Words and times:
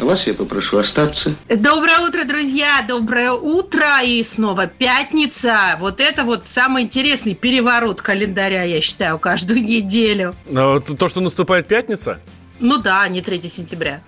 А 0.00 0.04
вас 0.06 0.26
я 0.26 0.32
попрошу 0.32 0.78
остаться. 0.78 1.34
Доброе 1.50 1.98
утро, 1.98 2.24
друзья! 2.24 2.82
Доброе 2.88 3.32
утро! 3.32 4.02
И 4.02 4.22
снова 4.24 4.66
пятница. 4.66 5.76
Вот 5.78 6.00
это 6.00 6.24
вот 6.24 6.44
самый 6.46 6.84
интересный 6.84 7.34
переворот 7.34 8.00
календаря, 8.00 8.62
я 8.62 8.80
считаю, 8.80 9.18
каждую 9.18 9.62
неделю. 9.62 10.34
Но 10.48 10.80
То, 10.80 11.06
что 11.06 11.20
наступает 11.20 11.66
пятница? 11.66 12.18
Ну 12.60 12.78
да, 12.78 13.06
не 13.08 13.20
3 13.20 13.42
сентября. 13.50 14.02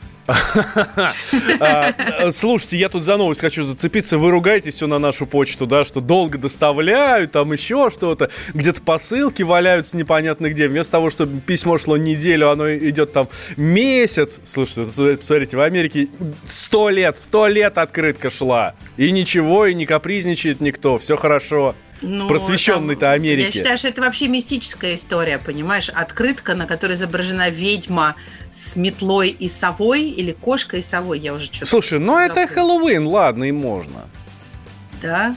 А, 1.61 2.31
Слушайте, 2.31 2.79
я 2.79 2.89
тут 2.89 3.03
за 3.03 3.17
новость 3.17 3.41
хочу 3.41 3.63
зацепиться. 3.65 4.19
Вы 4.19 4.31
ругаетесь 4.31 4.75
все 4.75 4.87
на 4.87 4.99
нашу 4.99 5.27
почту, 5.27 5.67
да, 5.67 5.85
что 5.85 6.01
долго 6.01 6.39
доставляют, 6.39 7.33
там 7.33 7.53
еще 7.53 7.91
что-то. 7.91 8.31
Где-то 8.55 8.83
посылки 8.83 9.43
валяются 9.43 9.97
непонятно 9.97 10.51
где. 10.51 10.69
Вместо 10.69 10.93
того, 10.93 11.11
чтобы 11.11 11.41
письмо 11.41 11.79
шло 11.79 11.97
неделю, 11.97 12.51
оно 12.51 12.73
идет 12.75 13.13
там 13.13 13.29
месяц. 13.57 14.41
Слушайте, 14.45 15.17
посмотрите, 15.17 15.57
в 15.57 15.61
Америке 15.61 16.09
сто 16.47 16.89
лет, 16.91 17.17
сто 17.17 17.49
лет 17.49 17.79
открытка 17.79 18.31
шла. 18.31 18.75
И 18.97 19.11
ничего, 19.11 19.67
и 19.67 19.75
не 19.75 19.87
капризничает 19.87 20.61
никто, 20.61 20.99
все 20.99 21.17
хорошо. 21.17 21.75
Ну, 22.03 22.25
в 22.25 22.29
просвещенной-то 22.29 23.13
Америке. 23.13 23.47
Я 23.47 23.53
считаю, 23.53 23.79
что 23.79 23.89
это 23.89 24.03
вообще 24.03 24.29
мистическая 24.29 24.95
история, 24.97 25.39
понимаешь? 25.39 25.89
Открытка, 25.89 26.55
на 26.55 26.67
которой 26.67 26.95
изображена 26.95 27.49
ведьма 27.49 28.17
с 28.51 28.77
метлой 28.77 29.31
и 29.31 29.49
совой, 29.49 30.03
или 30.09 30.33
кошкой 30.33 30.81
и 30.81 30.83
совой, 30.83 31.19
я 31.19 31.33
уже 31.33 31.47
что-то... 31.47 31.67
Слушай, 31.67 31.99
ну 31.99 32.19
это. 32.19 32.47
Хэллоуин, 32.47 33.07
ладно, 33.07 33.45
и 33.45 33.53
можно. 33.53 34.09
Да? 35.01 35.37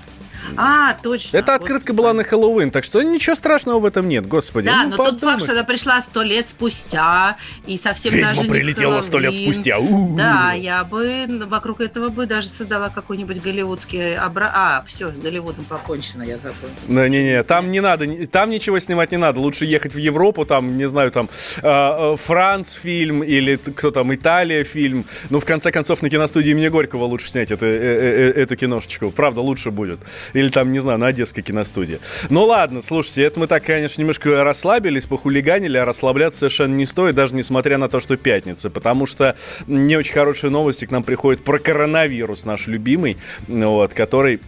А, 0.57 0.93
точно. 1.01 1.37
Это 1.37 1.55
открытка 1.55 1.93
Господи. 1.93 1.97
была 1.97 2.13
на 2.13 2.23
Хэллоуин, 2.23 2.71
так 2.71 2.83
что 2.83 3.01
ничего 3.01 3.35
страшного 3.35 3.79
в 3.79 3.85
этом 3.85 4.07
нет, 4.07 4.27
господи. 4.27 4.67
Да, 4.67 4.83
ну, 4.83 4.89
но 4.89 4.95
тот 4.97 5.05
факт, 5.07 5.19
подумать. 5.21 5.43
что 5.43 5.51
она 5.53 5.63
пришла 5.63 6.01
сто 6.01 6.21
лет 6.21 6.47
спустя 6.47 7.37
и 7.65 7.77
совсем 7.77 8.13
Ведьма 8.13 8.29
даже 8.29 8.41
не 8.41 8.49
прилетела 8.49 9.01
сто 9.01 9.19
лет 9.19 9.35
спустя. 9.35 9.79
У-у-у. 9.79 10.15
Да, 10.15 10.53
я 10.53 10.83
бы 10.83 11.25
вокруг 11.47 11.81
этого 11.81 12.09
бы 12.09 12.25
даже 12.25 12.47
создала 12.47 12.89
какой-нибудь 12.89 13.41
голливудский 13.41 14.15
обра... 14.15 14.51
А, 14.53 14.83
все, 14.87 15.13
с 15.13 15.19
Голливудом 15.19 15.65
покончено, 15.65 16.23
я 16.23 16.37
забыла. 16.37 16.71
Да, 16.87 17.09
не-не, 17.09 17.43
там 17.43 17.71
не 17.71 17.79
надо, 17.79 18.05
там 18.27 18.49
ничего 18.49 18.79
снимать 18.79 19.11
не 19.11 19.17
надо. 19.17 19.39
Лучше 19.39 19.65
ехать 19.65 19.93
в 19.93 19.97
Европу, 19.97 20.45
там, 20.45 20.77
не 20.77 20.87
знаю, 20.87 21.11
там, 21.11 21.29
э, 21.61 22.15
Франц 22.17 22.73
фильм 22.73 23.23
или 23.23 23.55
кто 23.55 23.91
там, 23.91 24.13
Италия 24.13 24.63
фильм. 24.63 25.05
Ну, 25.29 25.39
в 25.39 25.45
конце 25.45 25.71
концов, 25.71 26.01
на 26.01 26.09
киностудии 26.09 26.51
имени 26.51 26.67
Горького 26.67 27.05
лучше 27.05 27.29
снять 27.29 27.51
это, 27.51 27.65
э, 27.65 27.69
э, 27.69 28.33
э, 28.35 28.41
эту 28.41 28.55
киношечку. 28.55 29.11
Правда, 29.11 29.41
лучше 29.41 29.71
будет. 29.71 29.99
Или 30.35 30.49
там, 30.49 30.71
не 30.71 30.79
знаю, 30.79 30.99
на 30.99 31.07
Одесской 31.07 31.41
киностудии. 31.41 31.99
Ну, 32.29 32.43
ладно, 32.43 32.81
слушайте, 32.81 33.23
это 33.23 33.39
мы 33.39 33.47
так, 33.47 33.63
конечно, 33.63 34.01
немножко 34.01 34.43
расслабились, 34.43 35.05
похулиганили, 35.05 35.77
а 35.77 35.85
расслабляться 35.85 36.39
совершенно 36.39 36.75
не 36.75 36.85
стоит, 36.85 37.15
даже 37.15 37.33
несмотря 37.35 37.77
на 37.77 37.89
то, 37.89 37.99
что 37.99 38.17
пятница. 38.17 38.69
Потому 38.69 39.05
что 39.05 39.35
не 39.67 39.95
очень 39.95 40.13
хорошие 40.13 40.51
новости 40.51 40.85
к 40.85 40.91
нам 40.91 41.03
приходят 41.03 41.43
про 41.43 41.57
коронавирус 41.57 42.45
наш 42.45 42.67
любимый, 42.67 43.17
вот, 43.47 43.93
который 43.93 44.39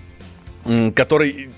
который 0.96 1.50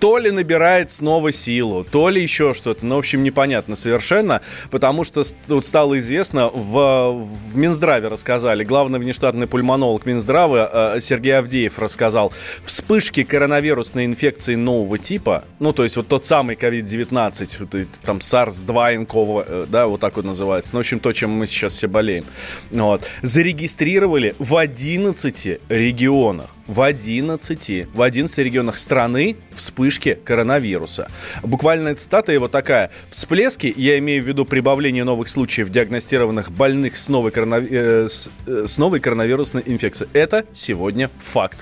то 0.00 0.18
ли 0.18 0.30
набирает 0.30 0.90
снова 0.90 1.32
силу, 1.32 1.84
то 1.84 2.08
ли 2.08 2.22
еще 2.22 2.54
что-то. 2.54 2.86
Ну, 2.86 2.96
в 2.96 2.98
общем, 2.98 3.22
непонятно 3.22 3.76
совершенно, 3.76 4.40
потому 4.70 5.04
что 5.04 5.22
тут 5.46 5.64
стало 5.64 5.98
известно, 5.98 6.48
в, 6.48 7.26
в 7.52 7.56
Минздраве 7.56 8.08
рассказали, 8.08 8.64
главный 8.64 8.98
внештатный 8.98 9.46
пульмонолог 9.46 10.06
Минздрава 10.06 10.94
э, 10.96 11.00
Сергей 11.00 11.38
Авдеев 11.38 11.78
рассказал, 11.78 12.32
вспышки 12.64 13.22
коронавирусной 13.22 14.06
инфекции 14.06 14.54
нового 14.54 14.98
типа, 14.98 15.44
ну, 15.58 15.72
то 15.72 15.82
есть 15.82 15.96
вот 15.96 16.08
тот 16.08 16.24
самый 16.24 16.56
COVID-19, 16.56 17.56
вот 17.60 17.74
и 17.74 17.86
там 18.02 18.18
SARS-2 18.18 18.98
НКОВ, 19.00 19.44
э, 19.46 19.66
да, 19.68 19.86
вот 19.86 20.00
так 20.00 20.16
вот 20.16 20.24
называется, 20.24 20.70
ну, 20.72 20.78
в 20.78 20.80
общем, 20.80 21.00
то, 21.00 21.12
чем 21.12 21.30
мы 21.30 21.46
сейчас 21.46 21.74
все 21.74 21.88
болеем, 21.88 22.24
вот, 22.70 23.02
зарегистрировали 23.22 24.34
в 24.38 24.56
11 24.56 25.60
регионах, 25.68 26.50
в 26.66 26.82
11, 26.82 27.88
в 27.94 28.02
11 28.02 28.38
регионах 28.38 28.78
страны 28.78 29.36
вспышки 29.58 30.18
коронавируса. 30.24 31.08
Буквальная 31.42 31.94
цитата 31.94 32.32
его 32.32 32.48
такая. 32.48 32.90
Всплески, 33.10 33.72
я 33.76 33.98
имею 33.98 34.22
в 34.22 34.26
виду 34.26 34.44
прибавление 34.44 35.04
новых 35.04 35.28
случаев, 35.28 35.70
диагностированных 35.70 36.50
больных 36.50 36.96
с 36.96 37.08
новой, 37.08 37.30
коронави- 37.30 37.68
э, 37.70 38.08
с, 38.08 38.30
э, 38.46 38.64
с 38.66 38.78
новой 38.78 39.00
коронавирусной 39.00 39.62
инфекцией. 39.66 40.10
Это 40.14 40.46
сегодня 40.52 41.10
факт. 41.20 41.58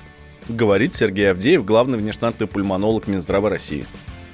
Говорит 0.49 0.95
Сергей 0.95 1.31
Авдеев, 1.31 1.65
главный 1.65 1.99
внештатный 1.99 2.47
пульмонолог 2.47 3.09
Минздрава 3.09 3.51
России. 3.51 3.85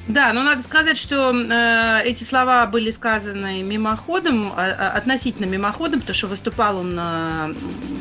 Да, 0.08 0.32
но 0.32 0.42
надо 0.42 0.62
сказать, 0.62 0.98
что 0.98 1.32
э, 1.32 2.02
эти 2.04 2.24
слова 2.24 2.66
были 2.66 2.90
сказаны 2.90 3.62
мимоходом, 3.62 4.52
а- 4.56 4.74
а- 4.76 4.96
относительно 4.96 5.46
мимоходом, 5.46 6.00
потому 6.00 6.14
что 6.14 6.26
выступал 6.26 6.78
он 6.78 6.96
на, 6.96 7.54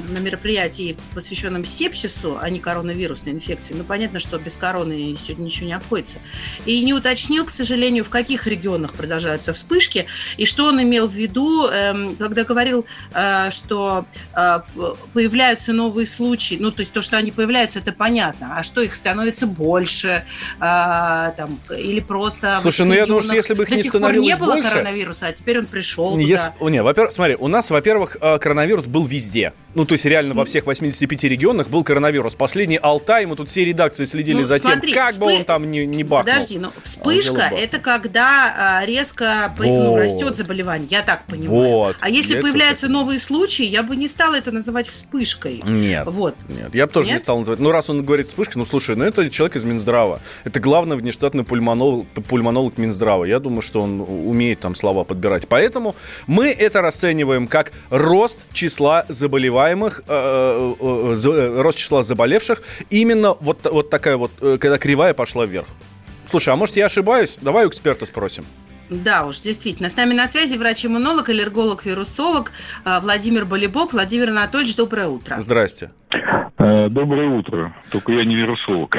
на 0.09 0.17
мероприятии, 0.17 0.97
посвященном 1.13 1.63
сепсису, 1.63 2.39
а 2.41 2.49
не 2.49 2.59
коронавирусной 2.59 3.33
инфекции. 3.33 3.75
Ну, 3.77 3.83
понятно, 3.83 4.19
что 4.19 4.39
без 4.39 4.57
короны 4.57 5.15
сегодня 5.23 5.43
ничего 5.43 5.67
не 5.67 5.73
обходится. 5.73 6.17
И 6.65 6.83
не 6.83 6.93
уточнил, 6.95 7.45
к 7.45 7.51
сожалению, 7.51 8.03
в 8.03 8.09
каких 8.09 8.47
регионах 8.47 8.93
продолжаются 8.93 9.53
вспышки, 9.53 10.07
и 10.37 10.45
что 10.47 10.65
он 10.65 10.81
имел 10.81 11.07
в 11.07 11.13
виду, 11.13 11.67
эм, 11.67 12.15
когда 12.15 12.43
говорил, 12.43 12.83
э, 13.13 13.51
что 13.51 14.05
э, 14.33 14.61
появляются 15.13 15.71
новые 15.71 16.07
случаи. 16.07 16.57
Ну, 16.59 16.71
то 16.71 16.79
есть 16.79 16.93
то, 16.93 17.03
что 17.03 17.17
они 17.17 17.31
появляются, 17.31 17.77
это 17.77 17.91
понятно. 17.91 18.57
А 18.57 18.63
что 18.63 18.81
их 18.81 18.95
становится 18.95 19.45
больше, 19.45 20.25
а, 20.59 21.31
там, 21.37 21.59
или 21.91 21.99
просто... 21.99 22.59
Слушай, 22.61 22.85
ну 22.85 22.93
я 22.93 23.05
думаю, 23.05 23.21
что 23.23 23.35
если 23.35 23.53
бы 23.53 23.63
их 23.63 23.69
до 23.69 23.75
не 23.75 23.83
сих 23.83 23.91
пор 23.91 24.01
становилось 24.01 24.27
не 24.27 24.35
было 24.35 24.53
больше- 24.53 24.69
коронавируса, 24.71 25.27
а 25.27 25.31
теперь 25.33 25.59
он 25.59 25.65
пришел 25.65 26.17
Если- 26.17 26.51
туда. 26.57 26.71
не, 26.71 26.81
во-первых, 26.83 27.11
смотри, 27.13 27.35
у 27.35 27.47
нас, 27.47 27.69
во-первых, 27.69 28.17
э, 28.21 28.37
коронавирус 28.39 28.85
был 28.85 29.03
везде. 29.03 29.53
Ну, 29.73 29.85
то 29.85 29.93
есть 29.93 30.05
реально 30.05 30.33
во 30.33 30.45
всех 30.45 30.65
85 30.65 31.23
регионах 31.25 31.69
был 31.69 31.83
коронавирус. 31.83 32.35
Последний 32.35 32.77
Алтай, 32.77 33.25
мы 33.25 33.35
тут 33.35 33.49
все 33.49 33.63
редакции 33.65 34.05
следили 34.05 34.37
Ну, 34.39 34.43
за 34.43 34.59
тем, 34.59 34.73
смотри, 34.73 34.93
как 34.93 35.15
бы 35.15 35.25
вспы- 35.27 35.35
он 35.37 35.43
там 35.45 35.71
не, 35.71 35.85
не 35.85 36.03
бахнул. 36.03 36.33
Подожди, 36.33 36.59
ну 36.59 36.71
вспышка 36.83 37.41
это 37.41 37.79
когда 37.79 38.79
а, 38.81 38.85
резко 38.85 39.53
ну, 39.59 39.91
Вот. 39.91 39.99
растет 39.99 40.35
заболевание, 40.35 40.87
я 40.89 41.01
так 41.01 41.25
понимаю. 41.25 41.49
Вот. 41.49 41.95
А 41.99 42.09
если 42.09 42.33
это 42.33 42.41
появляются 42.43 42.81
тоже 42.81 42.93
новые 42.93 43.19
случаи, 43.19 43.65
я 43.65 43.83
бы 43.83 43.95
не 43.95 44.07
стала 44.07 44.35
это 44.35 44.51
называть 44.51 44.87
вспышкой. 44.87 45.61
Нет. 45.65 46.05
Вот. 46.07 46.35
Нет, 46.49 46.73
я 46.75 46.87
бы 46.87 46.91
тоже 46.93 47.07
Нет? 47.07 47.15
не 47.15 47.19
стал 47.19 47.39
называть. 47.39 47.59
Ну, 47.59 47.71
раз 47.71 47.89
он 47.89 48.03
говорит 48.03 48.27
вспышка, 48.27 48.57
ну, 48.57 48.65
слушай, 48.65 48.95
ну, 48.95 49.05
это 49.05 49.29
человек 49.29 49.55
из 49.55 49.63
Минздрава. 49.63 50.19
Это 50.43 50.59
главный 50.59 50.95
внештатный 50.95 51.43
пульмонолог, 51.43 51.80
пульмонолог 52.27 52.77
Минздрава. 52.77 53.25
Я 53.25 53.39
думаю, 53.39 53.61
что 53.61 53.81
он 53.81 54.01
умеет 54.01 54.59
там 54.59 54.75
слова 54.75 55.03
подбирать. 55.03 55.47
Поэтому 55.47 55.95
мы 56.27 56.47
это 56.47 56.81
расцениваем 56.81 57.47
как 57.47 57.71
рост 57.89 58.39
числа 58.53 59.05
заболеваемых, 59.09 60.03
э, 60.07 60.73
э, 60.79 61.15
э, 61.23 61.61
рост 61.61 61.77
числа 61.77 62.03
заболевших. 62.03 62.63
Именно 62.89 63.35
вот, 63.39 63.59
вот 63.71 63.89
такая 63.89 64.17
вот, 64.17 64.31
когда 64.39 64.77
кривая 64.77 65.13
пошла 65.13 65.45
вверх. 65.45 65.67
Слушай, 66.29 66.53
а 66.53 66.55
может 66.55 66.77
я 66.77 66.85
ошибаюсь? 66.85 67.37
Давай 67.41 67.65
у 67.65 67.69
эксперта 67.69 68.05
спросим. 68.05 68.45
Да 68.89 69.25
уж, 69.25 69.39
действительно. 69.39 69.89
С 69.89 69.95
нами 69.95 70.13
на 70.13 70.27
связи 70.27 70.55
врач-иммунолог, 70.55 71.29
аллерголог, 71.29 71.85
вирусолог 71.85 72.51
а, 72.83 72.99
Владимир 72.99 73.45
Болибок. 73.45 73.93
Владимир 73.93 74.29
Анатольевич, 74.29 74.75
доброе 74.75 75.07
утро. 75.07 75.39
Здрасте. 75.39 75.91
Э, 76.57 76.89
Доброе 76.89 77.29
утро. 77.29 77.73
Только 77.91 78.11
я 78.11 78.25
не 78.25 78.35
вирусолог. 78.35 78.97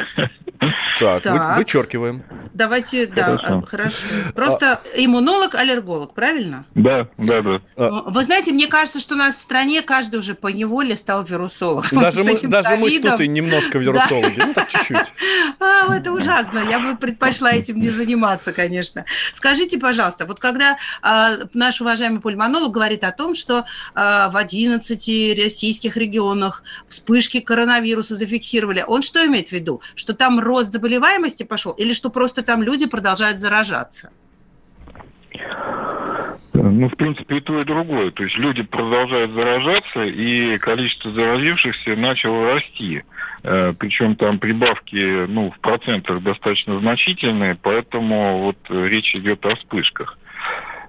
Так, 0.99 1.25
вы- 1.25 1.39
Так. 1.39 1.57
вычеркиваем. 1.57 2.23
Давайте, 2.55 3.07
да, 3.07 3.37
Хорошо. 3.37 3.59
а, 3.59 3.67
хорошо. 3.67 3.97
Просто 4.35 4.81
иммунолог, 4.95 5.55
аллерголог, 5.57 6.15
правильно? 6.15 6.67
Да, 6.75 7.09
да, 7.19 7.43
да. 7.43 7.61
А. 7.77 7.91
Вы 8.07 8.23
знаете, 8.23 8.53
мне 8.53 8.69
кажется, 8.69 9.01
что 9.01 9.15
у 9.15 9.19
нас 9.19 9.37
в 9.37 9.41
стране 9.41 9.83
каждый 9.83 10.21
уже 10.21 10.35
по 10.35 10.49
неволе 10.49 10.97
стал 10.97 11.25
вирусологом. 11.25 12.01
Даже 12.01 12.23
мы, 12.23 12.39
даже 12.41 12.77
мы 12.77 12.91
с. 12.91 13.01
Тутой 13.01 13.27
немножко 13.27 13.79
вирусологи. 13.79 14.39
Ну, 14.39 14.55
так 14.55 14.69
чуть-чуть. 14.69 15.13
А, 15.59 15.95
это 15.97 16.13
ужасно. 16.13 16.61
Я 16.71 16.79
бы 16.79 16.97
предпочла 16.97 17.53
этим 17.53 17.81
не 17.81 17.89
заниматься, 17.91 18.53
конечно. 18.53 19.05
Скажите, 19.33 19.79
пожалуйста, 19.79 20.27
вот 20.27 20.39
когда 20.39 20.77
а, 21.01 21.39
наш 21.55 21.81
уважаемый 21.81 22.21
пульмонолог 22.21 22.71
говорит 22.73 23.03
о 23.05 23.13
том, 23.13 23.35
что 23.35 23.65
а, 23.95 24.29
в 24.29 24.37
11 24.37 25.43
российских 25.43 25.97
регионах 25.97 26.63
вспышки 27.03 27.41
коронавируса 27.41 28.15
зафиксировали, 28.15 28.85
он 28.87 29.03
что 29.03 29.27
имеет 29.27 29.49
в 29.49 29.53
виду? 29.53 29.83
Что 29.97 30.15
там 30.15 30.39
рост 30.39 30.71
заболеваемости 30.71 31.43
пошел 31.43 31.73
или 31.73 31.93
что 31.93 32.11
просто 32.11 32.43
там 32.43 32.63
люди 32.63 32.87
продолжают 32.87 33.39
заражаться? 33.39 34.11
Ну, 36.55 36.89
в 36.89 36.97
принципе, 36.97 37.39
и 37.39 37.41
то, 37.41 37.61
и 37.61 37.65
другое. 37.65 38.13
То 38.13 38.23
есть 38.23 38.37
люди 38.37 38.63
продолжают 38.63 39.33
заражаться, 39.33 40.05
и 40.05 40.59
количество 40.59 41.11
заразившихся 41.11 41.97
начало 41.97 42.55
расти. 42.55 43.03
Э, 43.43 43.75
Причем 43.77 44.15
там 44.15 44.39
прибавки, 44.39 45.27
ну, 45.27 45.51
в 45.51 45.59
процентах 45.59 46.23
достаточно 46.23 46.79
значительные, 46.79 47.59
поэтому 47.61 48.39
вот 48.45 48.59
речь 48.69 49.15
идет 49.17 49.45
о 49.45 49.57
вспышках. 49.57 50.19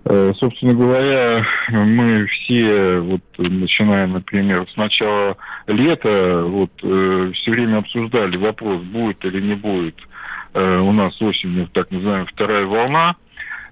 Э, 0.05 0.33
собственно 0.37 0.73
говоря, 0.73 1.45
мы 1.69 2.27
все, 2.27 2.99
вот, 2.99 3.21
начиная, 3.37 4.07
например, 4.07 4.67
с 4.69 4.75
начала 4.75 5.37
лета, 5.67 6.43
вот, 6.45 6.71
все 6.77 7.51
время 7.51 7.77
обсуждали 7.77 8.37
вопрос, 8.37 8.81
будет 8.81 9.23
или 9.25 9.41
не 9.41 9.55
будет 9.55 9.95
у 10.55 10.91
нас 10.91 11.19
осенью 11.19 11.67
так 11.73 11.89
называемая 11.89 12.27
вторая 12.27 12.65
волна. 12.67 13.15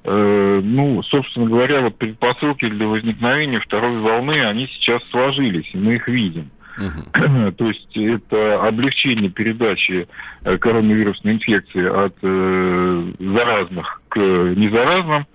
Э, 0.03 0.61
ну, 0.63 1.03
собственно 1.03 1.47
говоря, 1.47 1.81
вот 1.81 1.97
предпосылки 1.97 2.67
для 2.67 2.87
возникновения 2.87 3.59
второй 3.59 3.99
волны, 3.99 4.43
они 4.45 4.67
сейчас 4.67 5.03
сложились, 5.11 5.69
и 5.73 5.77
мы 5.77 5.95
их 5.95 6.07
видим. 6.07 6.49
То 7.57 7.67
есть 7.67 7.95
это 7.95 8.65
облегчение 8.65 9.29
передачи 9.29 10.07
э, 10.43 10.57
коронавирусной 10.57 11.33
инфекции 11.33 11.85
от 11.85 12.15
э, 12.23 13.11
заразных 13.19 14.01
к 14.09 14.17
незаразным. 14.17 15.27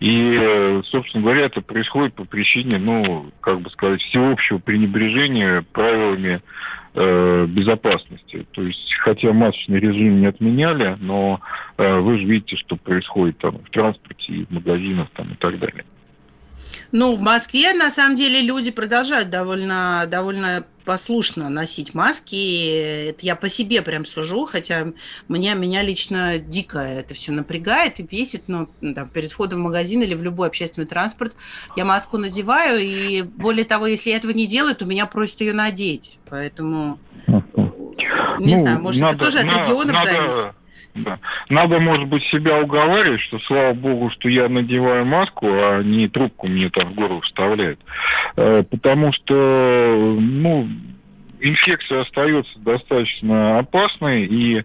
И, 0.00 0.80
собственно 0.84 1.24
говоря, 1.24 1.46
это 1.46 1.60
происходит 1.60 2.14
по 2.14 2.24
причине, 2.24 2.78
ну, 2.78 3.30
как 3.40 3.60
бы 3.60 3.70
сказать, 3.70 4.00
всеобщего 4.00 4.58
пренебрежения 4.58 5.64
правилами 5.72 6.40
э, 6.94 7.46
безопасности. 7.46 8.46
То 8.52 8.62
есть, 8.62 8.94
хотя 9.00 9.32
масочный 9.32 9.80
режим 9.80 10.20
не 10.20 10.26
отменяли, 10.26 10.96
но 11.00 11.40
э, 11.76 11.98
вы 11.98 12.18
же 12.18 12.26
видите, 12.26 12.56
что 12.56 12.76
происходит 12.76 13.38
там 13.38 13.58
в 13.58 13.70
транспорте, 13.70 14.46
в 14.48 14.50
магазинах 14.52 15.08
там, 15.14 15.32
и 15.32 15.36
так 15.36 15.58
далее. 15.58 15.84
Ну, 16.92 17.14
в 17.14 17.20
Москве, 17.20 17.72
на 17.74 17.90
самом 17.90 18.14
деле, 18.14 18.40
люди 18.40 18.70
продолжают 18.70 19.30
довольно, 19.30 20.06
довольно 20.08 20.64
послушно 20.88 21.50
носить 21.50 21.92
маски. 21.92 23.10
Это 23.10 23.26
я 23.26 23.36
по 23.36 23.50
себе 23.50 23.82
прям 23.82 24.06
сужу, 24.06 24.46
хотя 24.46 24.86
меня, 25.28 25.52
меня 25.52 25.82
лично 25.82 26.38
дико 26.38 26.78
это 26.78 27.12
все 27.12 27.32
напрягает 27.32 28.00
и 28.00 28.02
бесит, 28.02 28.44
но 28.46 28.70
да, 28.80 29.04
перед 29.04 29.30
входом 29.30 29.60
в 29.60 29.64
магазин 29.64 30.02
или 30.02 30.14
в 30.14 30.22
любой 30.22 30.48
общественный 30.48 30.86
транспорт 30.86 31.36
я 31.76 31.84
маску 31.84 32.16
надеваю, 32.16 32.78
и 32.80 33.20
более 33.20 33.66
того, 33.66 33.86
если 33.86 34.08
я 34.08 34.16
этого 34.16 34.32
не 34.32 34.46
делаю, 34.46 34.74
то 34.74 34.86
меня 34.86 35.04
просят 35.04 35.42
ее 35.42 35.52
надеть. 35.52 36.18
Поэтому, 36.30 36.98
не 37.26 38.54
ну, 38.54 38.58
знаю, 38.58 38.80
может, 38.80 39.02
надо, 39.02 39.16
это 39.16 39.24
тоже 39.26 39.40
от 39.40 39.44
регионов 39.44 39.92
надо... 39.92 40.10
зависит. 40.10 40.52
Да. 41.04 41.18
Надо, 41.48 41.78
может 41.80 42.08
быть, 42.08 42.22
себя 42.24 42.58
уговаривать, 42.60 43.20
что 43.22 43.38
слава 43.40 43.72
богу, 43.74 44.10
что 44.10 44.28
я 44.28 44.48
надеваю 44.48 45.04
маску, 45.04 45.46
а 45.48 45.82
не 45.82 46.08
трубку 46.08 46.48
мне 46.48 46.70
там 46.70 46.92
в 46.92 46.94
горло 46.94 47.20
вставляют. 47.22 47.80
Э, 48.36 48.64
потому 48.68 49.12
что, 49.12 50.16
ну, 50.20 50.68
инфекция 51.40 52.02
остается 52.02 52.58
достаточно 52.60 53.58
опасной, 53.58 54.24
и 54.24 54.64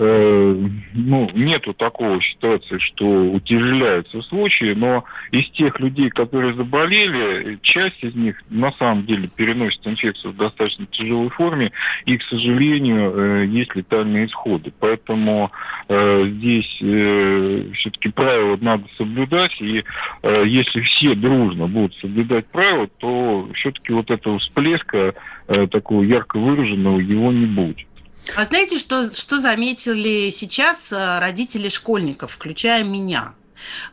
ну, 0.00 1.28
нету 1.34 1.74
такого 1.74 2.22
ситуации, 2.22 2.78
что 2.78 3.04
утяжеляются 3.04 4.22
случаи, 4.22 4.72
но 4.74 5.04
из 5.32 5.50
тех 5.50 5.80
людей, 5.80 6.08
которые 6.10 6.54
заболели, 6.54 7.58
часть 7.62 8.04
из 8.04 8.14
них 8.14 8.40
на 8.48 8.70
самом 8.72 9.06
деле 9.06 9.28
переносит 9.28 9.84
инфекцию 9.84 10.32
в 10.34 10.36
достаточно 10.36 10.86
тяжелой 10.86 11.30
форме, 11.30 11.72
и, 12.06 12.16
к 12.16 12.22
сожалению, 12.22 13.12
э, 13.12 13.46
есть 13.46 13.74
летальные 13.74 14.26
исходы. 14.26 14.72
Поэтому 14.78 15.50
э, 15.88 16.24
здесь 16.28 16.78
э, 16.80 17.70
все-таки 17.74 18.10
правила 18.10 18.56
надо 18.60 18.84
соблюдать, 18.96 19.60
и 19.60 19.84
э, 20.22 20.44
если 20.46 20.80
все 20.82 21.16
дружно 21.16 21.66
будут 21.66 21.94
соблюдать 21.96 22.46
правила, 22.52 22.88
то 22.98 23.48
все-таки 23.54 23.92
вот 23.92 24.12
этого 24.12 24.38
всплеска 24.38 25.14
э, 25.48 25.66
такого 25.66 26.02
ярко 26.02 26.38
выраженного 26.38 27.00
его 27.00 27.32
не 27.32 27.46
будет. 27.46 27.87
А 28.36 28.44
знаете, 28.44 28.78
что, 28.78 29.12
что 29.12 29.38
заметили 29.38 30.30
сейчас 30.30 30.92
э, 30.92 31.18
родители 31.18 31.68
школьников, 31.68 32.32
включая 32.32 32.84
меня? 32.84 33.34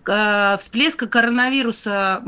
Э, 0.07 0.57
всплеска 0.59 1.07
коронавируса, 1.07 2.21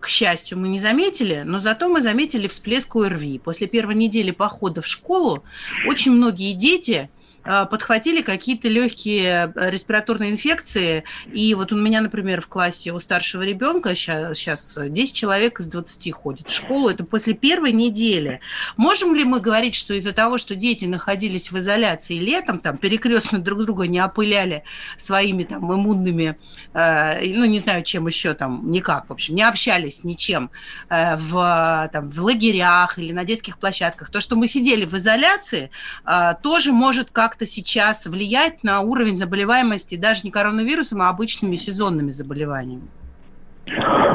к 0.00 0.08
счастью, 0.08 0.58
мы 0.58 0.68
не 0.68 0.78
заметили, 0.78 1.42
но 1.44 1.58
зато 1.58 1.88
мы 1.88 2.00
заметили 2.02 2.48
всплеск 2.48 2.96
ОРВИ. 2.96 3.38
После 3.38 3.66
первой 3.66 3.94
недели 3.94 4.30
похода 4.30 4.82
в 4.82 4.86
школу 4.86 5.44
очень 5.86 6.12
многие 6.12 6.52
дети 6.52 7.10
подхватили 7.42 8.22
какие-то 8.22 8.68
легкие 8.68 9.52
э, 9.54 9.70
респираторные 9.70 10.30
инфекции. 10.30 11.04
И 11.32 11.54
вот 11.54 11.72
у 11.72 11.76
меня, 11.76 12.00
например, 12.00 12.40
в 12.40 12.48
классе 12.48 12.92
у 12.92 13.00
старшего 13.00 13.42
ребенка 13.42 13.94
сейчас, 13.94 14.38
сейчас 14.38 14.78
10 14.80 15.14
человек 15.14 15.60
из 15.60 15.66
20 15.66 16.12
ходит 16.12 16.48
в 16.48 16.52
школу. 16.52 16.88
Это 16.88 17.04
после 17.04 17.34
первой 17.34 17.72
недели. 17.72 18.40
Можем 18.76 19.14
ли 19.14 19.24
мы 19.24 19.40
говорить, 19.40 19.74
что 19.74 19.94
из-за 19.94 20.12
того, 20.12 20.38
что 20.38 20.54
дети 20.54 20.84
находились 20.84 21.50
в 21.50 21.58
изоляции 21.58 22.18
летом, 22.18 22.58
там 22.58 22.76
перекрестно 22.76 23.38
друг 23.38 23.64
друга 23.64 23.86
не 23.86 24.02
опыляли 24.02 24.64
своими 24.96 25.44
там 25.44 25.72
иммунными, 25.72 26.36
э, 26.74 27.34
ну, 27.34 27.44
не 27.46 27.58
знаю, 27.58 27.82
чем 27.84 28.06
еще 28.06 28.34
там, 28.34 28.70
никак, 28.70 29.08
в 29.08 29.12
общем, 29.12 29.34
не 29.34 29.42
общались 29.42 30.04
ничем 30.04 30.50
э, 30.88 31.16
в, 31.16 31.90
там, 31.92 32.10
в 32.10 32.22
лагерях 32.22 32.98
или 32.98 33.12
на 33.12 33.24
детских 33.24 33.58
площадках, 33.58 34.10
то, 34.10 34.20
что 34.20 34.36
мы 34.36 34.46
сидели 34.46 34.84
в 34.84 34.94
изоляции, 34.94 35.70
э, 36.04 36.34
тоже 36.42 36.72
может 36.72 37.10
как 37.10 37.29
как-то 37.30 37.46
сейчас 37.46 38.06
влиять 38.06 38.64
на 38.64 38.80
уровень 38.80 39.16
заболеваемости 39.16 39.94
даже 39.94 40.22
не 40.24 40.32
коронавирусом, 40.32 41.00
а 41.02 41.10
обычными 41.10 41.54
сезонными 41.54 42.10
заболеваниями? 42.10 42.88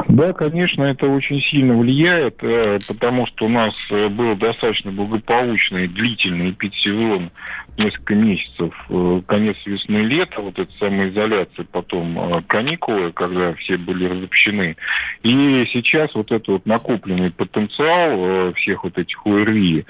Да, 0.09 0.33
конечно, 0.33 0.83
это 0.83 1.07
очень 1.07 1.39
сильно 1.39 1.77
влияет, 1.77 2.44
э, 2.44 2.79
потому 2.85 3.25
что 3.27 3.45
у 3.45 3.50
нас 3.50 3.73
э, 3.89 4.09
был 4.09 4.35
достаточно 4.35 4.91
благополучный 4.91 5.88
длительный 5.88 6.51
эпидсезон 6.51 7.31
несколько 7.77 8.16
месяцев, 8.16 8.74
э, 8.89 9.22
конец 9.27 9.57
весны, 9.66 9.98
лета, 9.98 10.42
вот 10.42 10.57
эта 10.57 10.72
самоизоляция, 10.80 11.66
потом 11.72 12.44
каникулы, 12.48 13.12
когда 13.12 13.54
все 13.56 13.77
были 13.77 14.06
разобщены. 14.06 14.77
И 15.24 15.66
сейчас 15.72 16.13
вот 16.16 16.31
этот 16.31 16.48
вот 16.48 16.66
накопленный 16.66 17.31
потенциал 17.31 18.54
всех 18.54 18.83
вот 18.83 18.98
этих 18.98 19.25
ОРВИ 19.25 19.86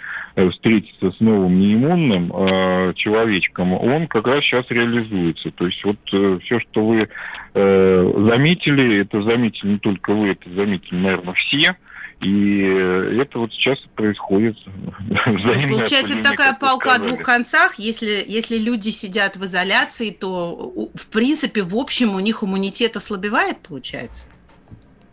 встретиться 0.52 1.12
с 1.12 1.20
новым 1.20 1.60
неиммунным 1.60 2.94
человечком, 2.96 3.74
он 3.74 4.08
как 4.08 4.28
раз 4.28 4.44
сейчас 4.44 4.66
реализуется. 4.70 5.52
То 5.52 5.68
есть 5.68 5.84
вот 5.84 5.98
все, 6.44 6.60
что 6.60 6.86
вы 6.86 7.10
заметили, 7.54 9.02
это 9.02 9.22
заметили 9.22 9.72
не 9.74 9.80
только 9.80 10.14
вы, 10.14 10.32
это 10.32 10.50
заметили, 10.50 10.98
наверное, 10.98 11.34
все. 11.34 11.76
И 12.22 12.62
это 12.62 13.40
вот 13.40 13.54
сейчас 13.54 13.78
происходит. 13.96 14.58
Получается, 15.70 16.22
такая 16.24 16.54
палка 16.54 16.96
о 16.96 17.00
двух 17.00 17.22
концах. 17.22 17.76
Если, 17.78 18.24
если 18.26 18.58
люди 18.58 18.90
сидят 18.90 19.38
в 19.38 19.46
изоляции, 19.46 20.12
то, 20.12 20.90
в 20.96 21.08
принципе, 21.12 21.62
в 21.62 21.76
общем, 21.76 22.16
у 22.16 22.20
них 22.20 22.44
иммунитет 22.44 22.96
ослабевает, 22.96 23.60
получается? 23.60 24.28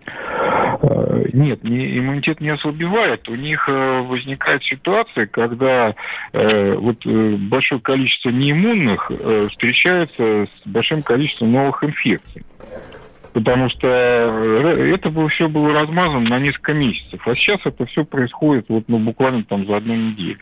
Э, 0.06 1.24
нет, 1.32 1.62
не, 1.64 1.98
иммунитет 1.98 2.40
не 2.40 2.50
ослабевает. 2.50 3.28
У 3.28 3.34
них 3.34 3.68
э, 3.68 4.00
возникает 4.02 4.62
ситуация, 4.64 5.26
когда 5.26 5.94
э, 6.32 6.74
вот 6.74 7.04
э, 7.04 7.36
большое 7.36 7.80
количество 7.80 8.30
неиммунных 8.30 9.10
э, 9.10 9.48
встречается 9.50 10.46
с 10.46 10.66
большим 10.66 11.02
количеством 11.02 11.52
новых 11.52 11.84
инфекций 11.84 12.44
потому 13.32 13.68
что 13.70 13.86
э, 13.88 14.94
это 14.94 15.10
все 15.28 15.48
было 15.48 15.72
размазано 15.72 16.28
на 16.28 16.38
несколько 16.38 16.74
месяцев. 16.74 17.20
А 17.26 17.34
сейчас 17.34 17.60
это 17.64 17.86
все 17.86 18.04
происходит 18.04 18.66
вот, 18.68 18.84
ну, 18.88 18.98
буквально 18.98 19.44
там 19.44 19.66
за 19.66 19.76
одну 19.76 19.94
неделю. 19.94 20.40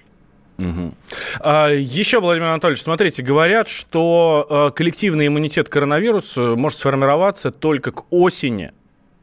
Угу. 0.59 0.95
А, 1.41 1.69
еще, 1.69 2.21
Владимир 2.21 2.49
Анатольевич, 2.49 2.83
смотрите, 2.83 3.23
говорят, 3.23 3.67
что 3.69 4.47
а, 4.49 4.71
коллективный 4.71 5.29
иммунитет 5.29 5.69
к 5.69 5.73
коронавирусу 5.73 6.57
может 6.57 6.79
сформироваться 6.79 7.51
только 7.51 7.93
к 7.93 8.13
осени 8.13 8.73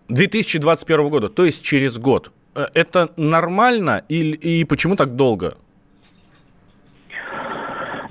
2021 0.10 1.10
года, 1.10 1.30
то 1.30 1.46
есть 1.46 1.64
через 1.64 2.00
год. 2.00 2.32
Э, 2.56 2.66
это 2.74 3.12
нормально 3.18 4.04
и, 4.10 4.32
и 4.32 4.64
почему 4.64 4.96
так 4.96 5.16
долго? 5.16 5.58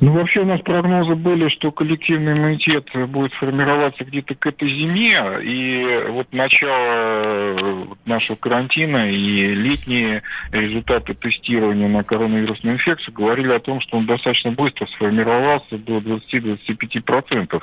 Ну, 0.01 0.13
вообще 0.13 0.41
у 0.41 0.45
нас 0.45 0.61
прогнозы 0.61 1.15
были, 1.15 1.49
что 1.49 1.73
коллективный 1.73 2.33
иммунитет 2.33 2.89
будет 3.09 3.33
формироваться 3.35 4.05
где-то 4.05 4.35
к 4.35 4.47
этой 4.47 4.69
зиме, 4.69 5.41
и 5.43 6.05
вот 6.09 6.33
начало 6.33 7.97
нашего 8.05 8.37
карантина 8.37 9.11
и 9.11 9.55
летние 9.55 10.23
результаты 10.53 11.15
тестирования 11.15 11.89
на 11.89 12.05
коронавирусную 12.05 12.77
инфекцию 12.77 13.15
говорили 13.15 13.53
о 13.53 13.61
том, 13.61 13.81
что 13.81 13.97
он 13.97 14.07
достаточно 14.07 14.53
быстро 14.53 14.87
сформировался 14.87 15.79
до 15.79 15.99
20-25%. 15.99 17.63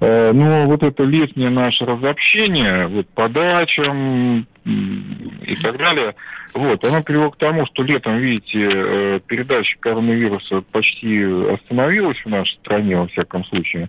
Э, 0.00 0.32
но 0.32 0.66
вот 0.66 0.82
это 0.82 1.04
летнее 1.04 1.50
наше 1.50 1.84
разобщение, 1.84 2.88
вот 2.88 3.08
по 3.08 3.28
дачам, 3.28 4.46
и 4.64 5.56
так 5.62 5.76
далее. 5.76 6.14
Вот, 6.54 6.84
оно 6.84 7.02
привело 7.02 7.30
к 7.30 7.38
тому, 7.38 7.64
что 7.66 7.82
летом, 7.82 8.18
видите, 8.18 8.68
э, 8.70 9.20
передача 9.26 9.78
коронавируса 9.80 10.60
почти 10.60 11.22
остановилась 11.22 12.18
в 12.18 12.28
нашей 12.28 12.54
стране, 12.58 12.96
во 12.96 13.06
всяком 13.06 13.44
случае. 13.46 13.88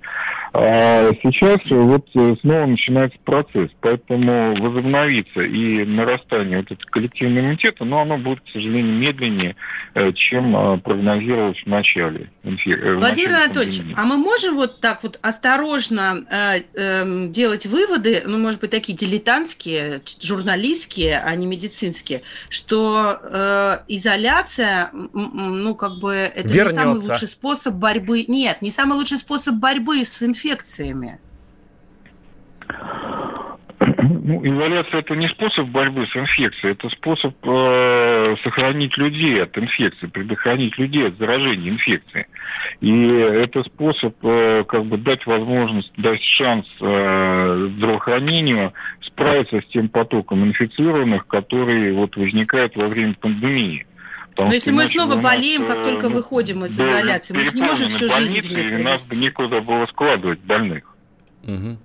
А 0.53 1.11
сейчас 1.21 1.59
вот 1.69 2.07
снова 2.11 2.65
начинается 2.65 3.17
процесс, 3.25 3.69
поэтому 3.81 4.55
возобновится 4.55 5.41
и 5.41 5.83
нарастание 5.83 6.59
вот 6.59 6.71
этого 6.71 6.89
коллективного 6.89 7.39
иммунитета, 7.39 7.83
но 7.83 8.01
оно 8.01 8.17
будет, 8.17 8.41
к 8.41 8.49
сожалению, 8.49 8.93
медленнее, 8.93 9.55
э, 9.95 10.13
чем 10.13 10.55
э, 10.55 10.77
прогнозировалось 10.77 11.61
в 11.61 11.67
начале. 11.67 12.29
Владимир 12.43 13.33
Анатольевич, 13.33 13.81
а 13.95 14.05
мы 14.05 14.17
можем 14.17 14.55
вот 14.55 14.79
так 14.79 15.03
вот 15.03 15.19
осторожно 15.21 16.23
э, 16.29 16.61
э, 16.75 17.27
делать 17.27 17.65
выводы, 17.65 18.21
ну, 18.25 18.37
может 18.37 18.61
быть, 18.61 18.71
такие 18.71 18.97
дилетантские, 18.97 20.01
журналистские, 20.63 21.19
а 21.19 21.35
не 21.35 21.45
медицинские, 21.45 22.23
что 22.49 23.19
э, 23.21 23.79
изоляция, 23.87 24.89
ну, 24.93 25.75
как 25.75 25.99
бы, 25.99 26.13
это 26.13 26.47
Вернется. 26.47 26.79
не 26.79 26.83
самый 26.83 26.99
лучший 26.99 27.27
способ 27.27 27.75
борьбы. 27.75 28.25
Нет, 28.27 28.61
не 28.61 28.71
самый 28.71 28.97
лучший 28.97 29.17
способ 29.17 29.55
борьбы 29.55 30.03
с 30.03 30.23
инфекциями. 30.23 31.19
Ну, 34.25 34.41
изоляция 34.45 34.99
это 35.01 35.15
не 35.15 35.27
способ 35.27 35.67
борьбы 35.67 36.07
с 36.07 36.15
инфекцией, 36.15 36.73
это 36.73 36.89
способ 36.89 37.35
э, 37.43 38.35
сохранить 38.41 38.97
людей 38.97 39.43
от 39.43 39.57
инфекции, 39.57 40.07
предохранить 40.07 40.77
людей 40.77 41.07
от 41.07 41.17
заражения 41.17 41.71
инфекцией. 41.71 42.27
И 42.79 43.07
это 43.07 43.63
способ 43.63 44.15
э, 44.23 44.63
как 44.65 44.85
бы 44.85 44.97
дать 44.97 45.25
возможность, 45.25 45.91
дать 45.97 46.21
шанс 46.23 46.65
э, 46.79 47.69
здравоохранению 47.75 48.73
справиться 49.01 49.61
с 49.61 49.65
тем 49.65 49.89
потоком 49.89 50.45
инфицированных, 50.45 51.27
который 51.27 51.91
вот 51.91 52.15
возникает 52.15 52.75
во 52.77 52.87
время 52.87 53.15
пандемии. 53.15 53.85
Потому 54.29 54.49
Но 54.49 54.55
если 54.55 54.71
мы 54.71 54.87
снова 54.87 55.17
болеем, 55.17 55.61
нас, 55.61 55.71
как 55.71 55.83
только 55.83 56.09
ну, 56.09 56.15
выходим 56.15 56.65
из 56.65 56.79
изоляции, 56.79 57.33
мы 57.35 57.45
же 57.45 57.51
не 57.53 57.61
можем 57.61 57.89
всю 57.89 58.09
жизнь 58.09 58.39
в 58.39 58.49
ней 58.49 58.79
и 58.79 58.83
нас 58.83 59.05
бы 59.07 59.15
некуда 59.15 59.61
было 59.61 59.85
складывать 59.87 60.39
больных. 60.39 60.95
Угу. 61.43 61.77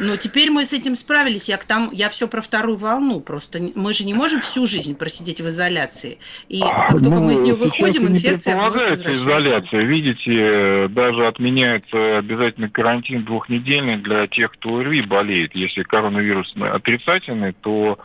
Ну, 0.00 0.16
теперь 0.16 0.50
мы 0.50 0.64
с 0.64 0.72
этим 0.72 0.96
справились. 0.96 1.48
Я, 1.48 1.56
к 1.58 1.64
там, 1.64 1.90
я 1.92 2.08
все 2.08 2.28
про 2.28 2.40
вторую 2.40 2.76
волну. 2.76 3.20
Просто 3.20 3.60
мы 3.74 3.92
же 3.92 4.04
не 4.04 4.14
можем 4.14 4.40
всю 4.40 4.66
жизнь 4.66 4.96
просидеть 4.96 5.40
в 5.40 5.48
изоляции. 5.48 6.18
И 6.48 6.60
как 6.60 6.90
только 6.90 7.04
ну, 7.04 7.22
мы 7.22 7.34
из 7.34 7.40
нее 7.40 7.54
выходим, 7.54 8.08
инфекция 8.08 8.56
вновь 8.56 8.74
возвращается. 8.74 9.12
изоляция. 9.12 9.82
Видите, 9.82 10.88
даже 10.88 11.26
отменяется 11.26 12.18
обязательно 12.18 12.68
карантин 12.70 13.24
двухнедельный 13.24 13.96
для 13.98 14.26
тех, 14.26 14.52
кто 14.52 14.78
ОРВИ 14.78 15.02
болеет. 15.02 15.54
Если 15.54 15.82
коронавирус 15.82 16.52
отрицательный, 16.56 17.52
то 17.52 17.98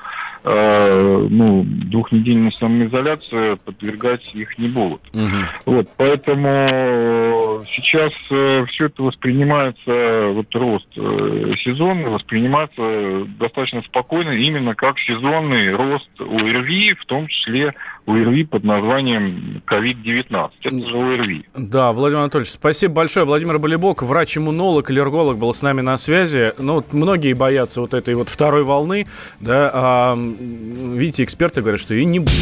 э, 0.44 1.28
ну, 1.30 1.64
двухнедельную 1.66 2.52
самоизоляцию 2.54 3.58
подвергать 3.58 4.24
их 4.34 4.58
не 4.58 4.68
будут. 4.68 5.02
Угу. 5.14 5.74
Вот, 5.74 5.90
поэтому 5.98 7.66
сейчас 7.76 8.12
э, 8.30 8.66
все 8.68 8.86
это 8.86 9.04
воспринимается, 9.04 10.32
вот 10.34 10.54
рост 10.54 10.88
э, 10.96 11.54
сезонный 11.78 12.10
воспринимается 12.10 13.26
достаточно 13.40 13.82
спокойно 13.84 14.32
именно 14.32 14.76
как 14.76 14.98
сезонный 15.00 15.76
рост 15.76 16.10
ОРВИ, 16.20 16.96
в 17.00 17.06
том 17.06 17.28
числе 17.28 17.74
ОРВИ 18.06 18.46
под 18.46 18.64
названием 18.64 19.62
COVID-19. 19.68 20.50
Это 20.64 20.88
же 20.88 20.98
ОРВИ. 20.98 21.46
Да, 21.56 21.92
Владимир 21.92 22.22
Анатольевич, 22.22 22.52
спасибо 22.52 22.96
большое. 22.96 23.26
Владимир 23.26 23.60
Болебок, 23.60 24.04
врач-иммунолог, 24.04 24.90
аллерголог, 24.90 25.38
был 25.38 25.54
с 25.54 25.62
нами 25.62 25.82
на 25.82 25.98
связи. 25.98 26.54
Ну, 26.58 26.76
вот 26.76 26.94
многие 26.94 27.34
боятся 27.34 27.82
вот 27.82 27.94
этой 27.94 28.16
вот 28.16 28.30
второй 28.30 28.64
волны, 28.64 29.08
да, 29.40 29.70
а, 29.74 30.16
видите, 30.16 31.24
эксперты 31.24 31.62
говорят, 31.62 31.80
что 31.80 31.94
и 31.94 32.06
не 32.06 32.20
будет. 32.20 32.34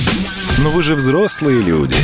Но 0.63 0.69
вы 0.69 0.81
же 0.81 0.95
взрослые 0.95 1.61
люди. 1.61 1.95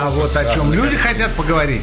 А 0.00 0.10
вот 0.10 0.36
о 0.36 0.54
чем 0.54 0.72
люди 0.72 0.96
хотят 0.96 1.34
поговорить, 1.34 1.82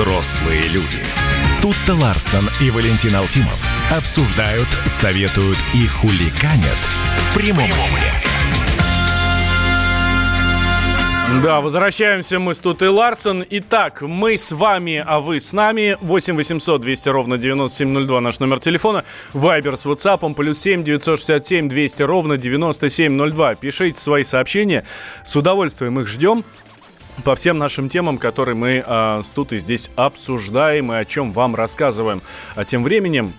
Взрослые 0.00 0.62
люди. 0.68 0.96
Тут-то 1.60 1.94
Ларсон 1.94 2.48
и 2.62 2.70
Валентин 2.70 3.14
Алфимов 3.14 3.62
обсуждают, 3.94 4.66
советуют 4.86 5.58
и 5.74 5.86
хуликанят 5.86 6.78
в 7.18 7.34
прямом 7.36 7.68
эфире. 7.68 8.12
Да, 11.42 11.60
возвращаемся 11.60 12.38
мы 12.38 12.54
с 12.54 12.60
Тут 12.60 12.80
и 12.80 12.86
Ларсон. 12.86 13.44
Итак, 13.50 14.00
мы 14.00 14.38
с 14.38 14.52
вами, 14.52 15.04
а 15.06 15.20
вы 15.20 15.38
с 15.38 15.52
нами. 15.52 15.98
8 16.00 16.34
800 16.34 16.80
200 16.80 17.08
ровно 17.10 17.36
9702 17.36 18.20
наш 18.22 18.40
номер 18.40 18.58
телефона. 18.58 19.04
Вайбер 19.34 19.76
с 19.76 19.84
WhatsApp 19.84 20.34
плюс 20.34 20.58
7 20.60 20.82
967 20.82 21.68
200 21.68 22.02
ровно 22.04 22.38
9702. 22.38 23.54
Пишите 23.56 24.00
свои 24.00 24.24
сообщения. 24.24 24.84
С 25.24 25.36
удовольствием 25.36 26.00
их 26.00 26.08
ждем 26.08 26.42
по 27.22 27.34
всем 27.34 27.58
нашим 27.58 27.88
темам, 27.88 28.18
которые 28.18 28.54
мы 28.54 28.84
э, 28.86 29.20
с 29.22 29.30
Тутой 29.30 29.58
здесь 29.58 29.90
обсуждаем 29.96 30.92
и 30.92 30.96
о 30.96 31.04
чем 31.04 31.32
вам 31.32 31.54
рассказываем. 31.54 32.22
А 32.54 32.64
тем 32.64 32.82
временем 32.82 33.32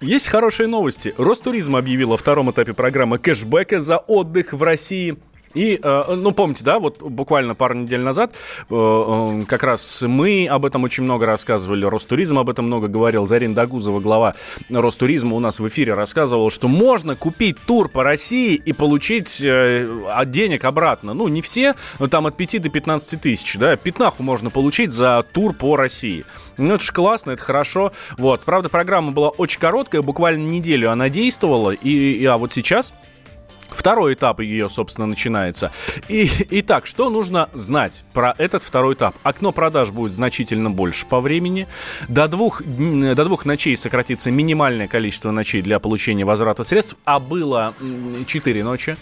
есть 0.00 0.28
хорошие 0.28 0.66
новости. 0.66 1.14
Ростуризм 1.18 1.76
объявил 1.76 2.12
о 2.12 2.16
втором 2.16 2.50
этапе 2.50 2.72
программы 2.72 3.18
кэшбэка 3.18 3.80
за 3.80 3.98
отдых 3.98 4.52
в 4.52 4.62
России– 4.62 5.16
и, 5.54 5.80
э, 5.82 6.14
ну, 6.14 6.30
помните, 6.30 6.62
да, 6.62 6.78
вот 6.78 7.02
буквально 7.02 7.56
пару 7.56 7.74
недель 7.74 8.00
назад 8.00 8.34
э, 8.68 8.74
э, 8.74 9.44
как 9.46 9.64
раз 9.64 10.02
мы 10.02 10.46
об 10.46 10.64
этом 10.64 10.84
очень 10.84 11.02
много 11.02 11.26
рассказывали, 11.26 11.84
Ростуризм 11.84 12.38
об 12.38 12.50
этом 12.50 12.66
много 12.66 12.86
говорил, 12.86 13.26
Зарин 13.26 13.52
Дагузова, 13.52 13.98
глава 13.98 14.34
Ростуризма, 14.68 15.34
у 15.34 15.40
нас 15.40 15.58
в 15.58 15.66
эфире 15.66 15.94
рассказывал, 15.94 16.50
что 16.50 16.68
можно 16.68 17.16
купить 17.16 17.56
тур 17.66 17.88
по 17.88 18.04
России 18.04 18.54
и 18.54 18.72
получить 18.72 19.44
от 19.44 20.30
денег 20.30 20.64
обратно. 20.64 21.14
Ну, 21.14 21.26
не 21.26 21.42
все, 21.42 21.74
но 21.98 22.06
там 22.06 22.26
от 22.26 22.36
5 22.36 22.62
до 22.62 22.68
15 22.68 23.20
тысяч, 23.20 23.56
да, 23.56 23.74
пятнаху 23.76 24.22
можно 24.22 24.50
получить 24.50 24.92
за 24.92 25.24
тур 25.32 25.52
по 25.52 25.74
России. 25.74 26.24
Ну, 26.58 26.74
это 26.74 26.84
же 26.84 26.92
классно, 26.92 27.32
это 27.32 27.42
хорошо. 27.42 27.92
Вот, 28.18 28.42
правда, 28.42 28.68
программа 28.68 29.10
была 29.10 29.30
очень 29.30 29.58
короткая, 29.58 30.02
буквально 30.02 30.46
неделю 30.46 30.90
она 30.92 31.08
действовала, 31.08 31.72
и, 31.72 31.90
и 31.90 32.24
а 32.26 32.38
вот 32.38 32.52
сейчас 32.52 32.94
Второй 33.72 34.14
этап 34.14 34.40
ее, 34.40 34.68
собственно, 34.68 35.06
начинается. 35.06 35.72
И, 36.08 36.30
итак, 36.50 36.86
что 36.86 37.10
нужно 37.10 37.48
знать 37.52 38.04
про 38.12 38.34
этот 38.38 38.62
второй 38.62 38.94
этап? 38.94 39.14
Окно 39.22 39.52
продаж 39.52 39.90
будет 39.90 40.12
значительно 40.12 40.70
больше 40.70 41.06
по 41.06 41.20
времени. 41.20 41.66
До 42.08 42.28
двух, 42.28 42.62
до 42.62 43.24
двух 43.24 43.44
ночей 43.44 43.76
сократится 43.76 44.30
минимальное 44.30 44.88
количество 44.88 45.30
ночей 45.30 45.62
для 45.62 45.78
получения 45.78 46.24
возврата 46.24 46.62
средств, 46.62 46.96
а 47.04 47.20
было 47.20 47.74
4 48.26 48.64
ночи. 48.64 48.96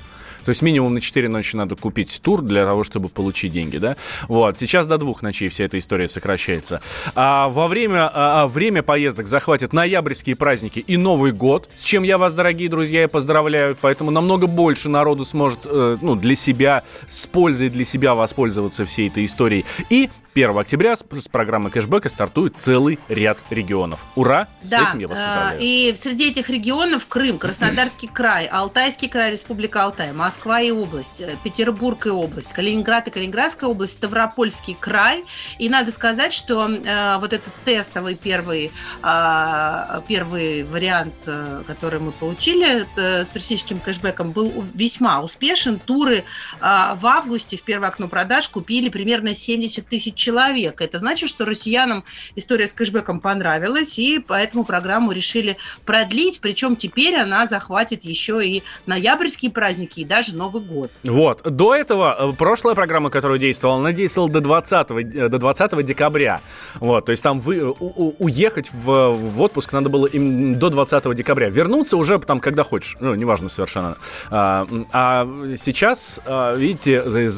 То 0.48 0.52
есть 0.52 0.62
минимум 0.62 0.94
на 0.94 1.02
4 1.02 1.28
ночи 1.28 1.56
надо 1.56 1.76
купить 1.76 2.22
тур 2.22 2.40
для 2.40 2.66
того, 2.66 2.82
чтобы 2.82 3.10
получить 3.10 3.52
деньги, 3.52 3.76
да? 3.76 3.98
Вот. 4.28 4.56
Сейчас 4.56 4.86
до 4.86 4.96
двух 4.96 5.20
ночей 5.20 5.48
вся 5.48 5.66
эта 5.66 5.76
история 5.76 6.08
сокращается. 6.08 6.80
А 7.14 7.50
во 7.50 7.68
время, 7.68 8.08
а, 8.08 8.44
а 8.44 8.48
время 8.48 8.82
поездок 8.82 9.26
захватит 9.26 9.74
ноябрьские 9.74 10.36
праздники 10.36 10.78
и 10.78 10.96
Новый 10.96 11.32
год, 11.32 11.68
с 11.74 11.84
чем 11.84 12.02
я 12.02 12.16
вас, 12.16 12.34
дорогие 12.34 12.70
друзья, 12.70 13.02
я 13.02 13.08
поздравляю. 13.08 13.76
Поэтому 13.78 14.10
намного 14.10 14.46
больше 14.46 14.88
народу 14.88 15.26
сможет, 15.26 15.66
э, 15.66 15.98
ну, 16.00 16.14
для 16.14 16.34
себя, 16.34 16.82
с 17.06 17.26
пользой 17.26 17.68
для 17.68 17.84
себя 17.84 18.14
воспользоваться 18.14 18.86
всей 18.86 19.08
этой 19.08 19.26
историей. 19.26 19.66
И 19.90 20.08
1 20.44 20.56
октября 20.56 20.96
с, 20.96 21.04
с 21.10 21.28
программы 21.28 21.70
кэшбэка 21.70 22.08
стартует 22.08 22.56
целый 22.56 22.98
ряд 23.08 23.38
регионов. 23.50 24.04
Ура! 24.14 24.48
Да, 24.62 24.86
с 24.86 24.88
этим 24.88 25.00
я 25.00 25.08
вас 25.08 25.18
поздравляю. 25.18 25.60
И 25.60 25.94
среди 25.96 26.30
этих 26.30 26.48
регионов 26.48 27.06
Крым, 27.06 27.38
Краснодарский 27.38 28.08
край, 28.08 28.46
Алтайский 28.46 29.08
край, 29.08 29.32
Республика 29.32 29.84
Алтай, 29.84 30.12
Москва, 30.12 30.48
Москва 30.48 30.60
и 30.60 30.70
область, 30.70 31.20
э, 31.20 31.36
Петербург 31.42 32.06
и 32.06 32.10
область, 32.10 32.52
Калининград 32.52 33.08
и 33.08 33.10
Калининградская 33.10 33.68
область, 33.68 33.94
Ставропольский 33.94 34.76
край. 34.78 35.24
И 35.58 35.68
надо 35.68 35.90
сказать, 35.90 36.32
что 36.32 36.68
э, 36.68 37.18
вот 37.18 37.32
этот 37.32 37.52
тестовый 37.64 38.14
первый, 38.14 38.70
э, 39.02 40.00
первый 40.06 40.62
вариант, 40.64 41.14
э, 41.26 41.62
который 41.66 41.98
мы 41.98 42.12
получили 42.12 42.86
э, 42.96 43.24
с 43.24 43.28
туристическим 43.30 43.80
кэшбэком, 43.80 44.30
был 44.30 44.64
весьма 44.74 45.20
успешен. 45.20 45.78
Туры 45.78 46.18
э, 46.18 46.22
в 46.60 47.06
августе 47.06 47.56
в 47.56 47.62
первое 47.62 47.88
окно 47.88 48.08
продаж 48.08 48.48
купили 48.48 48.88
примерно 48.88 49.34
70 49.34 49.86
тысяч 49.86 50.14
человек. 50.28 50.82
Это 50.82 50.98
значит, 50.98 51.30
что 51.30 51.46
россиянам 51.46 52.04
история 52.36 52.66
с 52.66 52.74
кэшбэком 52.74 53.20
понравилась, 53.20 53.98
и 53.98 54.18
поэтому 54.18 54.64
программу 54.64 55.12
решили 55.12 55.56
продлить. 55.86 56.40
Причем 56.40 56.76
теперь 56.76 57.16
она 57.16 57.46
захватит 57.46 58.04
еще 58.04 58.46
и 58.46 58.62
ноябрьские 58.86 59.50
праздники, 59.50 60.00
и 60.00 60.04
даже 60.04 60.36
Новый 60.36 60.62
год. 60.62 60.90
Вот. 61.04 61.42
До 61.42 61.74
этого 61.74 62.14
э, 62.18 62.32
прошлая 62.36 62.74
программа, 62.74 63.08
которая 63.08 63.38
действовала, 63.38 63.78
она 63.78 63.92
действовала 63.92 64.30
до 64.30 64.40
20, 64.40 64.90
э, 64.90 65.28
до 65.28 65.38
20 65.38 65.86
декабря. 65.86 66.40
Вот. 66.74 67.06
То 67.06 67.12
есть 67.12 67.22
там 67.22 67.40
вы, 67.40 67.62
у, 67.62 67.74
у, 67.80 68.14
уехать 68.18 68.70
в, 68.70 69.14
в 69.14 69.40
отпуск 69.40 69.72
надо 69.72 69.88
было 69.88 70.06
им 70.06 70.58
до 70.58 70.68
20 70.68 71.14
декабря. 71.14 71.48
Вернуться 71.48 71.96
уже 71.96 72.18
там, 72.18 72.40
когда 72.40 72.64
хочешь. 72.64 72.98
Ну, 73.00 73.14
неважно 73.14 73.48
совершенно. 73.48 73.96
А, 74.30 74.66
а 74.92 75.26
сейчас, 75.56 76.20
видите, 76.56 77.30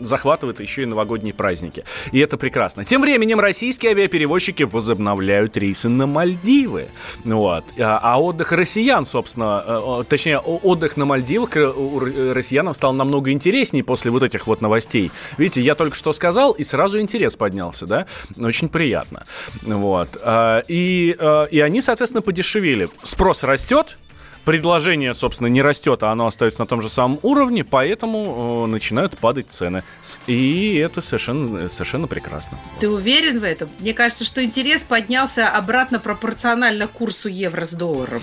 захватывает 0.00 0.60
еще 0.60 0.82
и 0.82 0.86
новогодние 0.86 1.34
праздники. 1.34 1.84
И 2.12 2.20
это 2.26 2.36
прекрасно. 2.36 2.84
Тем 2.84 3.00
временем 3.00 3.40
российские 3.40 3.92
авиаперевозчики 3.92 4.64
возобновляют 4.64 5.56
рейсы 5.56 5.88
на 5.88 6.06
Мальдивы. 6.06 6.88
Вот. 7.24 7.64
А, 7.78 7.98
а 8.02 8.20
отдых 8.20 8.52
россиян, 8.52 9.04
собственно, 9.04 9.64
э, 9.66 10.04
точнее, 10.08 10.38
отдых 10.38 10.96
на 10.96 11.04
Мальдивах 11.04 11.50
у 11.56 12.00
россиянам 12.00 12.74
стал 12.74 12.92
намного 12.92 13.30
интереснее 13.30 13.84
после 13.84 14.10
вот 14.10 14.22
этих 14.22 14.46
вот 14.46 14.60
новостей. 14.60 15.10
Видите, 15.38 15.60
я 15.62 15.74
только 15.74 15.96
что 15.96 16.12
сказал, 16.12 16.52
и 16.52 16.64
сразу 16.64 17.00
интерес 17.00 17.36
поднялся, 17.36 17.86
да? 17.86 18.06
Очень 18.38 18.68
приятно. 18.68 19.24
Вот. 19.62 20.18
А, 20.22 20.62
и, 20.68 21.16
и 21.50 21.60
они, 21.60 21.80
соответственно, 21.80 22.22
подешевели. 22.22 22.90
Спрос 23.02 23.44
растет, 23.44 23.98
предложение, 24.46 25.12
собственно, 25.12 25.48
не 25.48 25.60
растет, 25.60 26.02
а 26.04 26.12
оно 26.12 26.26
остается 26.26 26.60
на 26.60 26.66
том 26.66 26.80
же 26.80 26.88
самом 26.88 27.18
уровне, 27.22 27.64
поэтому 27.64 28.64
э, 28.64 28.70
начинают 28.70 29.18
падать 29.18 29.50
цены. 29.50 29.82
И 30.26 30.76
это 30.76 31.00
совершенно, 31.02 31.68
совершенно 31.68 32.06
прекрасно. 32.06 32.56
Ты 32.80 32.88
уверен 32.88 33.40
в 33.40 33.44
этом? 33.44 33.68
Мне 33.80 33.92
кажется, 33.92 34.24
что 34.24 34.42
интерес 34.42 34.84
поднялся 34.84 35.50
обратно 35.50 35.98
пропорционально 35.98 36.86
курсу 36.86 37.28
евро 37.28 37.66
с 37.66 37.72
долларом. 37.72 38.22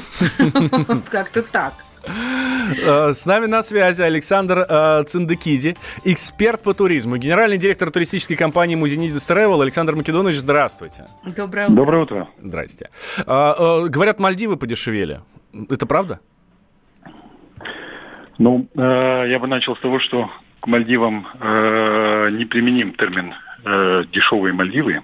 Как-то 1.12 1.44
так. 1.44 1.74
Э, 2.86 3.12
с 3.14 3.26
нами 3.26 3.46
на 3.48 3.62
связи 3.62 4.02
Александр 4.02 4.66
э, 4.68 5.04
Циндекиди, 5.06 5.76
эксперт 6.06 6.62
по 6.62 6.74
туризму, 6.74 7.18
генеральный 7.18 7.58
директор 7.58 7.92
туристической 7.92 8.38
компании 8.38 8.76
Музинидис 8.76 9.30
Travel. 9.30 9.62
Александр 9.62 9.96
Македонович, 9.96 10.38
здравствуйте. 10.38 11.06
Доброе 11.36 11.68
утро. 11.68 11.76
Доброе 11.76 12.04
утро. 12.04 12.30
Здрасте. 12.42 12.90
Э, 13.28 13.88
говорят, 13.90 14.20
Мальдивы 14.20 14.56
подешевели. 14.56 15.20
Это 15.70 15.86
правда? 15.86 16.20
Ну, 18.40 18.68
э, 18.76 19.26
я 19.30 19.40
бы 19.40 19.48
начал 19.48 19.76
с 19.76 19.80
того, 19.80 20.00
что 20.00 20.30
к 20.60 20.68
Мальдивам 20.68 21.28
э, 21.40 22.30
неприменим 22.32 22.94
термин 22.94 23.34
э, 23.66 24.04
дешевые 24.12 24.54
Мальдивы. 24.54 25.02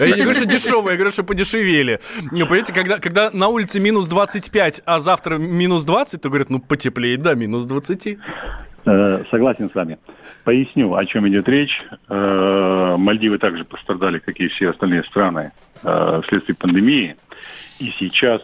Я 0.00 0.06
не 0.06 0.22
говорю, 0.22 0.34
что 0.34 0.46
дешевые, 0.46 0.92
я 0.92 0.96
говорю, 0.96 1.10
что 1.10 1.24
подешевели. 1.24 2.00
Ну, 2.30 2.46
понимаете, 2.46 2.72
когда, 2.72 2.98
когда 2.98 3.30
на 3.32 3.48
улице 3.48 3.80
минус 3.80 4.08
25, 4.08 4.82
а 4.84 4.98
завтра 5.00 5.36
минус 5.38 5.84
20, 5.84 6.22
то 6.22 6.28
говорят, 6.28 6.50
ну, 6.50 6.60
потеплеет, 6.60 7.22
да, 7.22 7.34
минус 7.34 7.66
20. 7.66 8.18
Э, 8.86 9.24
согласен 9.30 9.70
с 9.70 9.74
вами. 9.74 9.98
Поясню, 10.44 10.94
о 10.94 11.04
чем 11.04 11.28
идет 11.28 11.48
речь. 11.48 11.82
Э, 12.08 12.96
Мальдивы 12.96 13.38
также 13.38 13.64
пострадали, 13.64 14.18
как 14.18 14.36
и 14.36 14.48
все 14.48 14.70
остальные 14.70 15.04
страны, 15.04 15.52
э, 15.82 16.20
вследствие 16.24 16.56
пандемии. 16.56 17.16
И 17.78 17.92
сейчас 17.98 18.42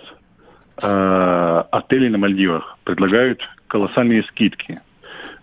э, 0.81 1.65
отели 1.71 2.09
на 2.09 2.19
Мальдивах 2.19 2.79
предлагают 2.85 3.41
колоссальные 3.69 4.23
скидки. 4.25 4.81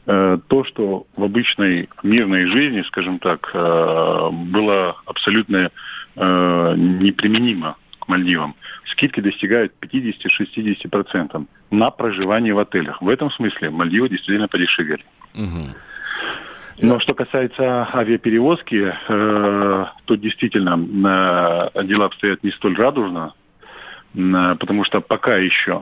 Э, 0.06 0.38
то, 0.48 0.64
что 0.64 1.08
в 1.16 1.24
обычной 1.24 1.90
мирной 2.04 2.46
жизни, 2.48 2.84
скажем 2.84 3.20
так, 3.20 3.50
э, 3.54 4.30
было 4.32 4.98
абсолютно 5.06 5.70
э, 6.16 6.74
неприменимо 6.78 7.78
к 8.00 8.08
Мальдивам. 8.08 8.56
Скидки 8.92 9.22
достигают 9.22 9.74
50-60% 9.82 11.46
на 11.72 11.92
проживание 11.92 12.54
в 12.54 12.60
отелях. 12.60 13.02
В 13.02 13.10
этом 13.10 13.32
смысле 13.32 13.70
Мальдивы 13.70 14.10
действительно 14.10 14.48
подешевели. 14.48 15.06
Угу. 15.34 15.76
Но 16.82 17.00
что 17.00 17.14
касается 17.14 17.88
авиаперевозки, 17.94 18.94
э, 19.08 19.86
то 20.06 20.16
действительно 20.16 20.74
э, 21.76 21.84
дела 21.86 22.06
обстоят 22.06 22.44
не 22.44 22.52
столь 22.52 22.76
радужно. 22.76 23.34
Э, 24.16 24.56
потому 24.60 24.84
что 24.84 25.02
пока 25.02 25.38
еще 25.38 25.82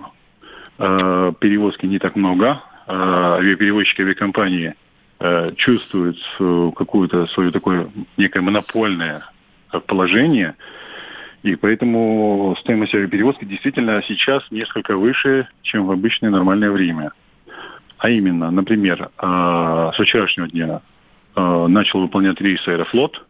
э, 0.78 1.34
перевозки 1.40 1.86
не 1.86 2.00
так 2.00 2.16
много, 2.16 2.62
э, 2.88 2.94
авиаперевозчики 2.94 4.02
авиакомпании 4.02 4.76
чувствуют 5.56 6.18
какое-то 6.40 7.28
свое 7.28 7.52
такое 7.52 7.92
некое 8.18 8.42
монопольное 8.42 9.22
положение, 9.86 10.56
и 11.44 11.56
поэтому 11.56 12.58
стоимость 12.60 12.96
авиаперевозки 12.96 13.46
действительно 13.46 14.02
сейчас 14.08 14.42
несколько 14.50 14.98
выше, 14.98 15.48
чем 15.62 15.86
в 15.86 15.92
обычное 15.92 16.32
нормальное 16.32 16.72
время. 16.72 17.12
А 18.00 18.10
именно, 18.10 18.50
например, 18.50 19.12
с 19.22 19.96
вчерашнего 20.00 20.48
дня 20.48 20.82
начал 21.36 22.02
выполнять 22.02 22.42
рейс 22.42 22.68
Аэрофлот. 22.68 23.24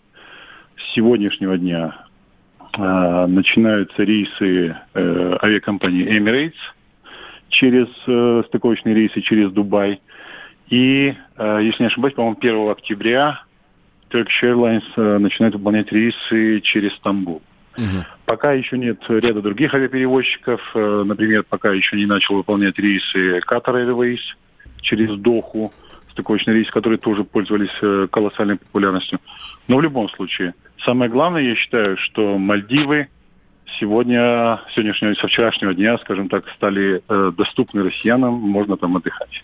С 0.77 0.93
сегодняшнего 0.93 1.57
дня 1.57 2.05
начинаются 2.77 4.03
рейсы 4.03 4.75
э, 4.93 5.37
авиакомпании 5.41 6.07
Emirates 6.17 6.53
через 7.49 7.87
э, 8.07 8.43
стыковочные 8.47 8.95
рейсы 8.95 9.21
через 9.21 9.51
Дубай. 9.51 10.01
И, 10.69 11.13
если 11.37 11.83
не 11.83 11.87
ошибаюсь, 11.87 12.13
по-моему, 12.13 12.37
1 12.39 12.69
октября 12.69 13.43
Turkish 14.09 14.41
Airlines 14.41 15.17
начинает 15.19 15.53
выполнять 15.53 15.91
рейсы 15.91 16.61
через 16.61 16.93
Стамбул. 16.93 17.41
Угу. 17.77 18.05
Пока 18.25 18.53
еще 18.53 18.77
нет 18.77 19.03
ряда 19.09 19.41
других 19.41 19.73
авиаперевозчиков. 19.73 20.61
Например, 20.73 21.43
пока 21.43 21.73
еще 21.73 21.97
не 21.97 22.05
начал 22.05 22.35
выполнять 22.35 22.79
рейсы 22.79 23.39
Qatar 23.39 23.85
Airways 23.85 24.21
через 24.79 25.13
Доху, 25.19 25.73
стыковочный 26.13 26.53
рейс, 26.53 26.71
которые 26.71 26.99
тоже 26.99 27.25
пользовались 27.25 28.09
колоссальной 28.09 28.55
популярностью. 28.55 29.19
Но 29.67 29.75
в 29.75 29.81
любом 29.81 30.07
случае, 30.07 30.53
Самое 30.85 31.11
главное, 31.11 31.41
я 31.43 31.55
считаю, 31.55 31.97
что 31.97 32.37
Мальдивы 32.37 33.07
сегодня, 33.79 34.61
сегодняшнего, 34.73 35.13
со 35.13 35.27
вчерашнего 35.27 35.73
дня, 35.73 35.97
скажем 35.99 36.27
так, 36.27 36.47
стали 36.49 37.03
э, 37.07 37.31
доступны 37.37 37.83
россиянам, 37.83 38.33
можно 38.33 38.77
там 38.77 38.97
отдыхать. 38.97 39.43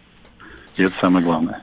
И 0.77 0.83
это 0.83 0.95
самое 0.99 1.23
главное. 1.23 1.61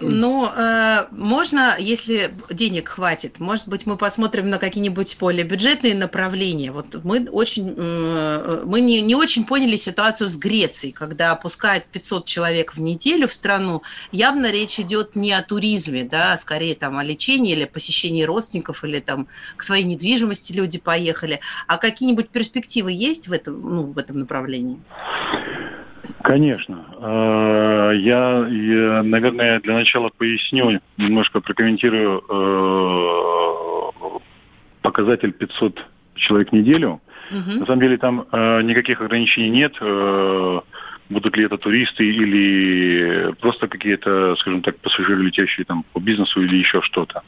Ну, 0.00 0.46
э, 0.46 1.06
можно, 1.10 1.76
если 1.78 2.32
денег 2.50 2.88
хватит, 2.88 3.38
может 3.38 3.68
быть, 3.68 3.86
мы 3.86 3.96
посмотрим 3.96 4.48
на 4.48 4.58
какие-нибудь 4.58 5.16
более 5.20 5.44
бюджетные 5.44 5.94
направления. 5.94 6.72
Вот 6.72 7.04
мы 7.04 7.26
очень, 7.30 7.74
э, 7.76 8.62
мы 8.64 8.80
не, 8.80 9.02
не 9.02 9.14
очень 9.14 9.44
поняли 9.44 9.76
ситуацию 9.76 10.28
с 10.28 10.36
Грецией, 10.36 10.92
когда 10.92 11.32
опускают 11.32 11.84
500 11.84 12.24
человек 12.24 12.74
в 12.74 12.80
неделю 12.80 13.28
в 13.28 13.32
страну. 13.32 13.82
Явно 14.12 14.50
речь 14.50 14.80
идет 14.80 15.16
не 15.16 15.32
о 15.32 15.42
туризме, 15.42 16.04
да, 16.04 16.32
а 16.32 16.36
скорее 16.36 16.74
там 16.74 16.96
о 16.98 17.04
лечении 17.04 17.52
или 17.52 17.64
посещении 17.64 18.22
родственников, 18.22 18.84
или 18.84 19.00
там 19.00 19.28
к 19.56 19.62
своей 19.62 19.84
недвижимости 19.84 20.52
люди 20.52 20.78
поехали. 20.78 21.40
А 21.66 21.76
какие-нибудь 21.76 22.30
перспективы 22.30 22.92
есть 22.92 23.28
в 23.28 23.32
этом, 23.32 23.60
ну, 23.60 23.82
в 23.84 23.98
этом 23.98 24.18
направлении? 24.18 24.80
Конечно. 26.22 26.84
Э, 27.90 27.96
я, 27.96 29.02
наверное, 29.02 29.60
для 29.60 29.74
начала 29.74 30.10
поясню, 30.16 30.80
немножко 30.96 31.40
прокомментирую 31.40 32.22
э, 32.28 34.20
показатель 34.82 35.32
500 35.32 35.84
человек 36.14 36.50
в 36.50 36.52
неделю. 36.52 37.00
Угу. 37.30 37.60
На 37.60 37.66
самом 37.66 37.80
деле 37.80 37.96
там 37.96 38.26
э, 38.30 38.62
никаких 38.62 39.00
ограничений 39.00 39.50
нет. 39.50 39.74
Будут 41.08 41.36
ли 41.36 41.44
это 41.44 41.58
туристы 41.58 42.04
или 42.04 43.34
просто 43.40 43.66
какие-то, 43.66 44.36
скажем 44.36 44.62
так, 44.62 44.76
пассажиры, 44.78 45.24
летящие 45.24 45.64
там 45.64 45.84
по 45.92 45.98
бизнесу 45.98 46.40
или 46.40 46.56
еще 46.56 46.82
что-то. 46.82 47.22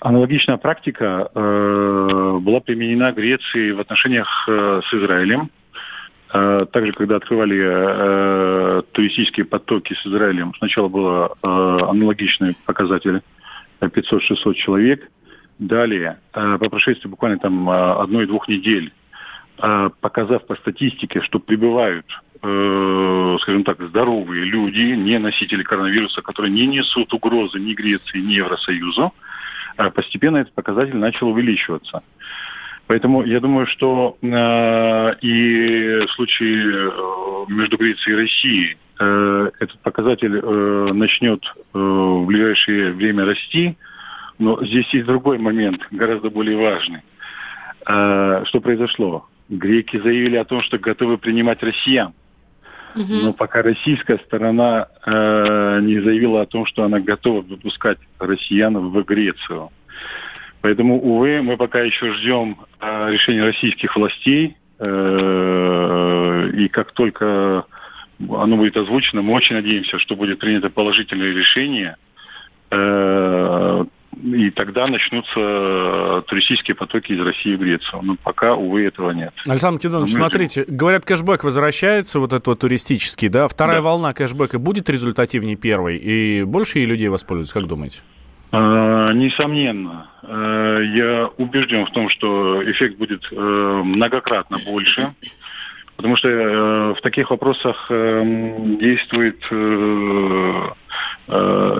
Аналогичная 0.00 0.56
практика 0.56 1.28
была 1.34 2.60
применена 2.60 3.12
Греции 3.12 3.72
в 3.72 3.80
отношениях 3.80 4.48
с 4.48 4.94
Израилем. 4.94 5.50
А, 6.30 6.66
также, 6.66 6.92
когда 6.92 7.16
открывали 7.16 7.60
э, 7.60 8.82
туристические 8.92 9.46
потоки 9.46 9.94
с 9.94 10.06
Израилем, 10.06 10.52
сначала 10.58 10.88
было 10.88 11.34
э, 11.42 11.46
аналогичный 11.46 12.56
показатель 12.66 13.22
500-600 13.80 14.54
человек. 14.54 15.08
Далее, 15.58 16.18
э, 16.32 16.58
по 16.58 16.68
прошествии 16.68 17.08
буквально 17.08 17.38
там 17.38 17.68
одной-двух 17.68 18.48
недель, 18.48 18.92
э, 19.58 19.90
показав 20.00 20.46
по 20.46 20.56
статистике, 20.56 21.20
что 21.20 21.38
прибывают 21.38 22.06
э, 22.44 23.36
скажем 23.40 23.64
так, 23.64 23.80
здоровые 23.80 24.44
люди, 24.44 24.94
не 24.94 25.18
носители 25.18 25.62
коронавируса, 25.62 26.22
которые 26.22 26.52
не 26.52 26.66
несут 26.66 27.12
угрозы 27.14 27.58
ни 27.58 27.74
Греции, 27.74 28.18
ни 28.18 28.34
Евросоюзу, 28.34 29.12
э, 29.78 29.90
постепенно 29.90 30.38
этот 30.38 30.54
показатель 30.54 30.96
начал 30.96 31.28
увеличиваться. 31.28 32.02
Поэтому 32.86 33.24
я 33.24 33.40
думаю, 33.40 33.66
что 33.66 34.16
э, 34.20 35.14
и 35.22 36.06
в 36.06 36.10
случае 36.12 36.90
э, 36.90 37.44
между 37.48 37.78
Грецией 37.78 38.16
и 38.16 38.20
Россией 38.20 38.76
э, 39.00 39.50
этот 39.58 39.78
показатель 39.80 40.36
э, 40.36 40.92
начнет 40.92 41.42
э, 41.44 41.78
в 41.78 42.26
ближайшее 42.26 42.92
время 42.92 43.24
расти. 43.24 43.76
Но 44.38 44.62
здесь 44.64 44.88
есть 44.92 45.06
другой 45.06 45.38
момент, 45.38 45.80
гораздо 45.92 46.28
более 46.28 46.58
важный. 46.58 47.00
Э, 47.86 48.42
что 48.46 48.60
произошло? 48.60 49.28
Греки 49.48 49.98
заявили 49.98 50.36
о 50.36 50.44
том, 50.44 50.62
что 50.62 50.78
готовы 50.78 51.16
принимать 51.16 51.62
россиян. 51.62 52.12
Но 53.24 53.32
пока 53.32 53.62
российская 53.62 54.18
сторона 54.18 54.86
э, 55.04 55.80
не 55.82 56.00
заявила 56.00 56.42
о 56.42 56.46
том, 56.46 56.64
что 56.64 56.84
она 56.84 57.00
готова 57.00 57.40
выпускать 57.40 57.98
россиян 58.20 58.76
в 58.76 59.02
Грецию. 59.02 59.70
Поэтому, 60.64 60.98
увы, 60.98 61.42
мы 61.42 61.58
пока 61.58 61.82
еще 61.82 62.14
ждем 62.14 62.56
э, 62.80 63.10
решения 63.10 63.44
российских 63.44 63.94
властей. 63.96 64.56
Э, 64.78 66.50
и 66.54 66.68
как 66.68 66.92
только 66.92 67.66
оно 68.30 68.56
будет 68.56 68.74
озвучено, 68.78 69.20
мы 69.20 69.34
очень 69.34 69.56
надеемся, 69.56 69.98
что 69.98 70.16
будет 70.16 70.38
принято 70.38 70.70
положительное 70.70 71.34
решение. 71.34 71.96
Э, 72.70 73.84
и 74.22 74.50
тогда 74.52 74.86
начнутся 74.86 76.24
туристические 76.28 76.76
потоки 76.76 77.12
из 77.12 77.20
России 77.20 77.56
в 77.56 77.58
Грецию. 77.58 78.00
Но 78.00 78.16
пока, 78.22 78.54
увы, 78.54 78.86
этого 78.86 79.10
нет. 79.10 79.34
Александр 79.46 79.74
Македонович, 79.80 80.12
Мы 80.12 80.16
смотрите, 80.16 80.64
говорят, 80.66 81.04
кэшбэк 81.04 81.44
возвращается, 81.44 82.20
вот 82.20 82.32
этот 82.32 82.46
вот 82.46 82.60
туристический, 82.60 83.28
да? 83.28 83.48
Вторая 83.48 83.80
Да. 83.80 83.82
волна 83.82 84.14
кэшбэка 84.14 84.58
будет 84.58 84.88
результативнее 84.88 85.56
первой? 85.56 85.98
И 85.98 86.42
больше 86.42 86.78
ей 86.78 86.86
людей 86.86 87.08
воспользуются, 87.08 87.52
как 87.52 87.66
думаете? 87.68 88.00
Э, 88.54 89.12
Несомненно, 89.14 90.08
Э, 90.26 90.80
я 90.94 91.28
убежден 91.36 91.86
в 91.86 91.90
том, 91.90 92.08
что 92.08 92.62
эффект 92.70 92.96
будет 92.96 93.26
э, 93.30 93.36
многократно 93.36 94.58
больше, 94.58 95.12
потому 95.96 96.16
что 96.16 96.28
э, 96.28 96.94
в 96.94 97.00
таких 97.02 97.30
вопросах 97.30 97.86
э, 97.90 98.22
действует 98.80 99.40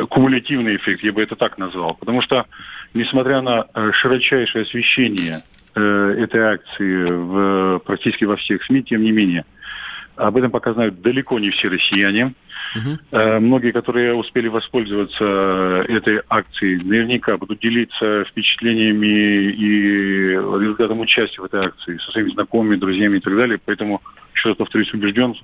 кумулятивный 0.09 0.77
эффект, 0.77 1.03
я 1.03 1.13
бы 1.13 1.23
это 1.23 1.37
так 1.37 1.59
назвал. 1.59 1.95
Потому 1.95 2.23
что, 2.23 2.47
несмотря 2.95 3.43
на 3.43 3.67
широчайшее 3.93 4.63
освещение 4.63 5.43
этой 5.75 6.41
акции 6.41 7.11
в, 7.11 7.79
практически 7.81 8.25
во 8.25 8.37
всех 8.37 8.65
СМИ, 8.65 8.85
тем 8.85 9.03
не 9.03 9.13
менее, 9.13 9.45
об 10.17 10.39
этом 10.39 10.51
пока 10.51 10.73
знают 10.73 11.03
далеко 11.03 11.39
не 11.39 11.51
все 11.51 11.69
россияне. 11.69 12.33
Э, 13.11 13.39
Многие, 13.39 13.73
которые 13.73 14.15
успели 14.15 14.49
воспользоваться 14.49 15.25
э, 15.25 15.85
этой 15.89 16.21
акцией, 16.29 16.83
наверняка 16.83 17.37
будут 17.37 17.61
делиться 17.61 18.25
впечатлениями 18.25 19.53
и 19.53 20.31
результатом 20.31 21.01
участия 21.01 21.41
в 21.41 21.45
этой 21.45 21.67
акции 21.67 21.99
со 21.99 22.13
своими 22.13 22.31
знакомыми, 22.31 22.77
друзьями 22.77 23.19
и 23.19 23.21
так 23.21 23.37
далее. 23.37 23.61
Поэтому, 23.65 24.03
еще 24.35 24.49
раз 24.49 24.57
повторюсь, 24.57 24.93
убежден, 24.93 25.35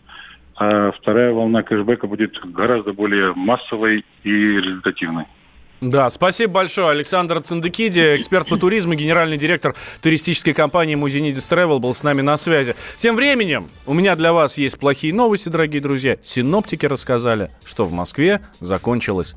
а 0.56 0.92
вторая 0.92 1.32
волна 1.32 1.62
кэшбэка 1.62 2.06
будет 2.06 2.38
гораздо 2.44 2.92
более 2.92 3.32
массовой 3.34 4.04
и 4.24 4.30
результативной. 4.30 5.24
Да, 5.80 6.10
спасибо 6.10 6.52
большое. 6.54 6.90
Александр 6.90 7.40
Цендекиди, 7.40 8.16
эксперт 8.16 8.48
по 8.48 8.56
туризму, 8.58 8.94
генеральный 8.94 9.38
директор 9.38 9.74
туристической 10.02 10.52
компании 10.52 10.94
Музинидис 10.94 11.50
Travel 11.50 11.78
был 11.78 11.94
с 11.94 12.02
нами 12.02 12.20
на 12.20 12.36
связи. 12.36 12.76
Тем 12.96 13.16
временем 13.16 13.70
у 13.86 13.94
меня 13.94 14.14
для 14.14 14.32
вас 14.32 14.58
есть 14.58 14.78
плохие 14.78 15.14
новости, 15.14 15.48
дорогие 15.48 15.80
друзья. 15.80 16.18
Синоптики 16.22 16.84
рассказали, 16.84 17.50
что 17.64 17.84
в 17.84 17.92
Москве 17.92 18.42
закончилось 18.60 19.36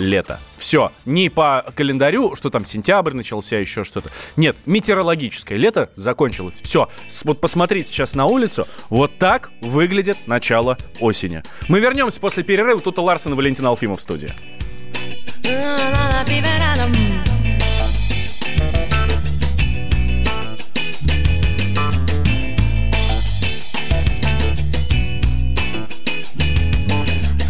лето. 0.00 0.40
Все. 0.56 0.90
Не 1.04 1.28
по 1.28 1.64
календарю, 1.76 2.34
что 2.34 2.50
там 2.50 2.64
сентябрь 2.64 3.14
начался, 3.14 3.58
еще 3.58 3.84
что-то. 3.84 4.10
Нет, 4.36 4.56
метеорологическое 4.66 5.56
лето 5.56 5.90
закончилось. 5.94 6.60
Все. 6.60 6.88
Вот 7.24 7.40
посмотрите 7.40 7.88
сейчас 7.88 8.14
на 8.14 8.26
улицу. 8.26 8.66
Вот 8.88 9.18
так 9.18 9.50
выглядит 9.60 10.16
начало 10.26 10.76
осени. 10.98 11.44
Мы 11.68 11.78
вернемся 11.78 12.20
после 12.20 12.42
перерыва. 12.42 12.80
Тут 12.80 12.98
Ларсон 12.98 13.34
и 13.34 13.36
Валентин 13.36 13.66
Алфимов 13.66 14.00
в 14.00 14.02
студии. 14.02 14.32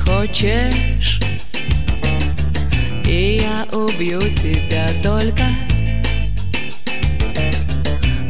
Хочешь, 0.04 1.20
и 3.06 3.40
я 3.40 3.66
убью 3.72 4.20
тебя 4.20 4.88
только. 5.02 5.44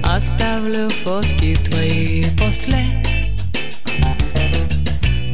Оставлю 0.05 0.91
фотки 0.91 1.57
твои 1.65 2.25
после. 2.39 2.85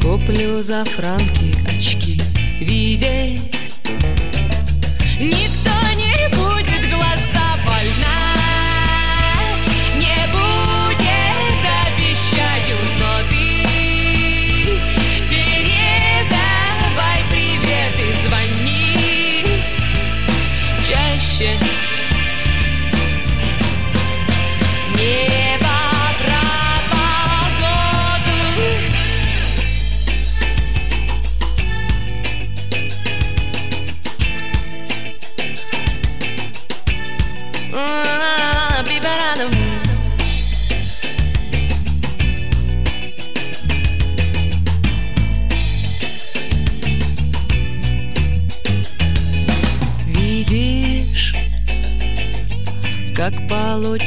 Куплю 0.00 0.62
за 0.62 0.84
франки 0.84 1.54
очки 1.66 2.20
видеть 2.60 3.59
Никто 5.20 5.70
не 5.96 6.28
будет 6.28 6.59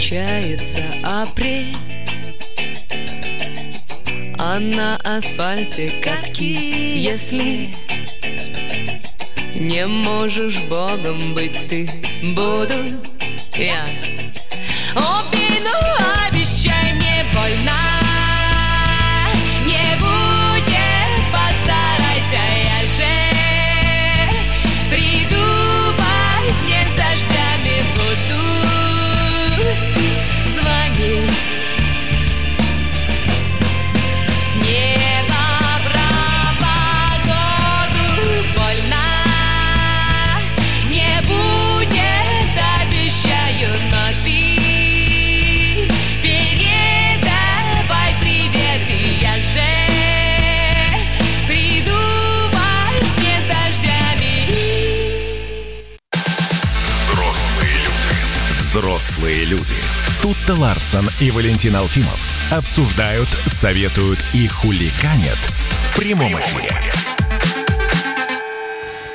получается 0.03 0.79
апрель 1.01 1.73
А 4.37 4.59
на 4.59 4.97
асфальте 4.97 5.93
катки, 6.03 6.97
если 6.99 7.69
не 9.55 9.87
можешь 9.87 10.59
богом 10.63 11.33
быть 11.33 11.53
ты, 11.69 11.89
буду 12.35 12.73
я. 13.55 13.87
Взрослые 59.23 59.45
люди. 59.45 59.73
Тут-то 60.21 60.53
Ларсон 60.59 61.05
и 61.21 61.31
Валентин 61.31 61.77
Алфимов 61.77 62.19
обсуждают, 62.51 63.29
советуют 63.47 64.19
и 64.33 64.47
хуликанят 64.47 65.37
в 65.37 65.97
прямом 65.97 66.37
эфире. 66.37 66.75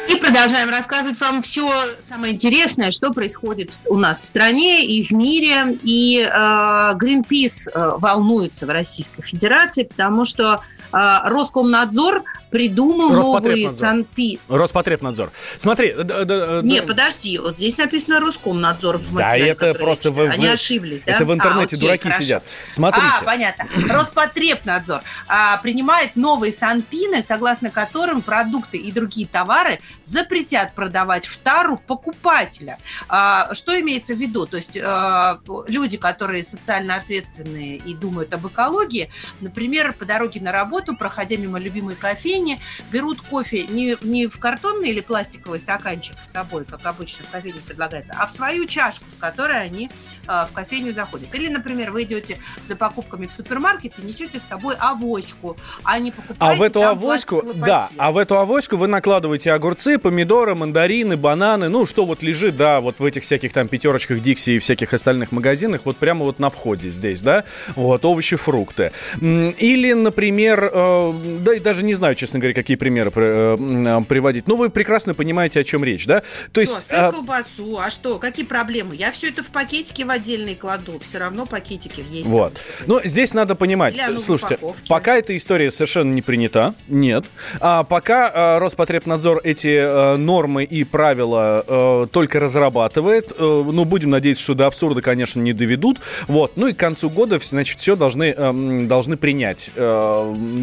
И 0.08 0.16
продолжаем 0.16 0.70
рассказывать 0.70 1.20
вам 1.20 1.42
все 1.42 1.70
самое 2.00 2.32
интересное, 2.32 2.90
что 2.90 3.12
происходит 3.12 3.70
у 3.86 3.98
нас 3.98 4.20
в 4.20 4.24
стране 4.24 4.86
и 4.86 5.04
в 5.04 5.10
мире. 5.10 5.76
И 5.82 6.22
э, 6.22 6.26
Greenpeace 6.26 7.68
э, 7.70 7.90
волнуется 7.98 8.64
в 8.64 8.70
Российской 8.70 9.20
Федерации, 9.20 9.82
потому 9.82 10.24
что 10.24 10.62
Роскомнадзор 10.92 12.22
придумал 12.50 13.10
новые 13.10 13.68
санпи... 13.68 14.40
Роспотребнадзор. 14.48 15.30
Смотри, 15.58 15.92
д- 15.92 16.24
д- 16.24 16.60
Не, 16.62 16.80
подожди, 16.82 17.38
вот 17.38 17.56
здесь 17.56 17.76
написано 17.76 18.20
Роскомнадзор 18.20 18.96
в 18.98 19.14
Да, 19.16 19.36
это 19.36 19.74
просто 19.74 20.08
я 20.08 20.14
читаю. 20.14 20.30
в- 20.30 20.34
Они 20.34 20.46
ошиблись, 20.48 21.02
да? 21.02 21.12
это 21.12 21.24
в 21.26 21.32
интернете 21.34 21.76
А, 21.76 21.76
окей, 21.76 21.80
дураки 21.80 22.02
хорошо. 22.04 22.22
сидят. 22.22 22.44
Смотрите. 22.66 23.06
А, 23.20 23.24
понятно. 23.24 23.66
Роспотребнадзор 23.90 25.02
а, 25.28 25.58
принимает 25.58 26.16
новые 26.16 26.52
санпины, 26.52 27.22
согласно 27.22 27.70
которым 27.70 28.22
продукты 28.22 28.78
и 28.78 28.90
другие 28.92 29.26
товары 29.26 29.80
запретят 30.04 30.74
продавать 30.74 31.26
в 31.26 31.36
тару 31.38 31.76
покупателя. 31.86 32.78
А, 33.10 33.52
что 33.54 33.78
имеется 33.78 34.14
в 34.14 34.18
виду? 34.18 34.46
То 34.46 34.56
есть 34.56 34.78
а, 34.82 35.38
люди, 35.66 35.98
которые 35.98 36.42
социально 36.42 36.94
ответственные 36.96 37.76
и 37.76 37.94
думают 37.94 38.32
об 38.32 38.46
экологии, 38.46 39.10
например, 39.42 39.92
по 39.92 40.06
дороге 40.06 40.40
на 40.40 40.50
работу, 40.50 40.77
проходя 40.86 41.36
мимо 41.36 41.58
любимой 41.58 41.94
кофейни, 41.94 42.58
берут 42.90 43.20
кофе 43.20 43.66
не, 43.66 43.96
не 44.02 44.26
в 44.26 44.38
картонный 44.38 44.90
или 44.90 45.00
пластиковый 45.00 45.60
стаканчик 45.60 46.20
с 46.20 46.30
собой, 46.30 46.64
как 46.64 46.84
обычно 46.86 47.24
в 47.24 47.30
кофейне 47.30 47.60
предлагается, 47.66 48.14
а 48.18 48.26
в 48.26 48.32
свою 48.32 48.66
чашку, 48.66 49.04
с 49.14 49.20
которой 49.20 49.60
они 49.60 49.90
а, 50.26 50.46
в 50.46 50.52
кофейню 50.52 50.92
заходят. 50.92 51.34
Или, 51.34 51.48
например, 51.48 51.90
вы 51.90 52.02
идете 52.02 52.38
за 52.64 52.76
покупками 52.76 53.26
в 53.26 53.32
супермаркет 53.32 53.94
и 53.98 54.02
несете 54.02 54.38
с 54.38 54.42
собой 54.42 54.74
авоську, 54.78 55.56
а 55.84 55.98
не 55.98 56.10
покупаете 56.10 56.38
А 56.40 56.54
в 56.54 56.62
эту 56.62 56.82
авоську, 56.82 57.42
да, 57.54 57.82
пакет. 57.82 57.96
а 57.98 58.12
в 58.12 58.18
эту 58.18 58.38
авоську 58.38 58.76
вы 58.76 58.86
накладываете 58.86 59.52
огурцы, 59.52 59.98
помидоры, 59.98 60.54
мандарины, 60.54 61.16
бананы, 61.16 61.68
ну, 61.68 61.86
что 61.86 62.04
вот 62.04 62.22
лежит, 62.22 62.56
да, 62.56 62.80
вот 62.80 62.98
в 63.00 63.04
этих 63.04 63.22
всяких 63.22 63.52
там 63.52 63.68
пятерочках 63.68 64.20
Дикси 64.20 64.52
и 64.52 64.58
всяких 64.58 64.92
остальных 64.92 65.32
магазинах, 65.32 65.82
вот 65.84 65.96
прямо 65.96 66.24
вот 66.24 66.38
на 66.38 66.50
входе 66.50 66.88
здесь, 66.90 67.22
да, 67.22 67.44
вот, 67.74 68.04
овощи, 68.04 68.36
фрукты. 68.36 68.92
Или, 69.20 69.92
например, 69.92 70.67
э, 70.72 71.12
да, 71.40 71.54
и 71.54 71.60
даже 71.60 71.84
не 71.84 71.94
знаю, 71.94 72.14
честно 72.14 72.38
говоря, 72.38 72.54
какие 72.54 72.76
примеры 72.76 73.10
при- 73.10 74.00
э, 74.00 74.04
приводить, 74.08 74.46
но 74.48 74.56
вы 74.56 74.70
прекрасно 74.70 75.14
понимаете, 75.14 75.60
о 75.60 75.64
чем 75.64 75.84
речь, 75.84 76.06
да? 76.06 76.20
То 76.20 76.26
Что, 76.50 76.60
есть... 76.60 76.86
сыр, 76.88 77.04
а, 77.04 77.12
колбасу, 77.12 77.78
а 77.78 77.90
что, 77.90 78.18
какие 78.18 78.44
проблемы? 78.44 78.94
Я 78.94 79.12
все 79.12 79.28
это 79.28 79.42
в 79.42 79.46
пакетики 79.46 80.02
в 80.02 80.10
отдельные 80.10 80.56
кладу, 80.56 80.98
все 81.00 81.18
равно 81.18 81.46
пакетики 81.46 82.04
есть. 82.10 82.26
Вот. 82.26 82.58
Но 82.86 83.00
здесь 83.04 83.34
надо 83.34 83.54
понимать, 83.54 83.98
в 83.98 84.18
слушайте, 84.18 84.54
упаковке. 84.56 84.88
пока 84.88 85.16
эта 85.16 85.36
история 85.36 85.70
совершенно 85.70 86.12
не 86.12 86.22
принята, 86.22 86.74
нет. 86.88 87.24
А 87.60 87.84
пока 87.84 88.30
а, 88.32 88.58
Роспотребнадзор 88.58 89.40
эти 89.44 89.68
э, 89.68 90.16
нормы 90.16 90.64
и 90.64 90.84
правила 90.84 91.64
э, 91.66 92.06
только 92.10 92.40
разрабатывает, 92.40 93.32
э, 93.32 93.34
ну, 93.38 93.84
будем 93.84 94.10
надеяться, 94.10 94.42
что 94.44 94.54
до 94.54 94.66
абсурда, 94.66 95.02
конечно, 95.02 95.40
не 95.40 95.52
доведут. 95.52 96.00
Вот. 96.26 96.56
Ну 96.56 96.68
и 96.68 96.72
к 96.72 96.76
концу 96.76 97.10
года, 97.10 97.38
значит, 97.40 97.78
все 97.78 97.96
должны, 97.96 98.24
эм, 98.24 98.88
должны 98.88 99.16
принять, 99.16 99.70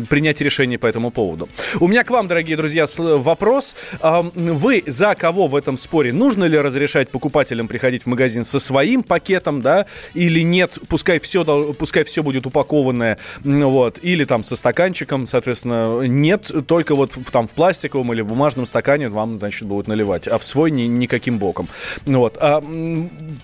принять 0.03 0.41
решение 0.41 0.77
по 0.77 0.88
этому 0.88 1.12
поводу. 1.12 1.47
У 1.79 1.88
меня 1.88 2.03
к 2.03 2.10
вам, 2.10 2.27
дорогие 2.27 2.58
друзья, 2.58 2.84
сл- 2.84 3.17
вопрос. 3.17 3.75
Вы 4.01 4.84
за 4.86 5.15
кого 5.15 5.47
в 5.47 5.55
этом 5.55 5.77
споре? 5.77 6.13
Нужно 6.13 6.45
ли 6.45 6.58
разрешать 6.60 7.10
покупателям 7.10 7.67
приходить 7.67 8.03
в 8.03 8.08
магазин 8.08 8.43
со 8.43 8.60
своим 8.60 9.03
пакетом, 9.03 9.62
да, 9.62 9.86
или 10.13 10.41
нет? 10.41 10.77
Пускай 10.88 11.19
все, 11.19 11.43
пускай 11.77 12.03
все 12.03 12.23
будет 12.23 12.45
упакованное, 12.45 13.17
вот, 13.43 13.99
или 14.01 14.25
там 14.25 14.43
со 14.43 14.55
стаканчиком, 14.55 15.25
соответственно, 15.25 16.01
нет, 16.01 16.51
только 16.67 16.95
вот 16.95 17.17
там 17.31 17.47
в 17.47 17.53
пластиковом 17.53 18.13
или 18.13 18.21
в 18.21 18.27
бумажном 18.27 18.65
стакане 18.65 19.10
вам, 19.10 19.38
значит, 19.39 19.67
будут 19.67 19.88
наливать, 19.88 20.27
а 20.27 20.38
в 20.38 20.43
свой 20.43 20.71
ни, 20.71 20.84
никаким 20.84 21.38
боком. 21.38 21.67
Ну 22.05 22.19
Вот. 22.19 22.38
А, 22.39 22.63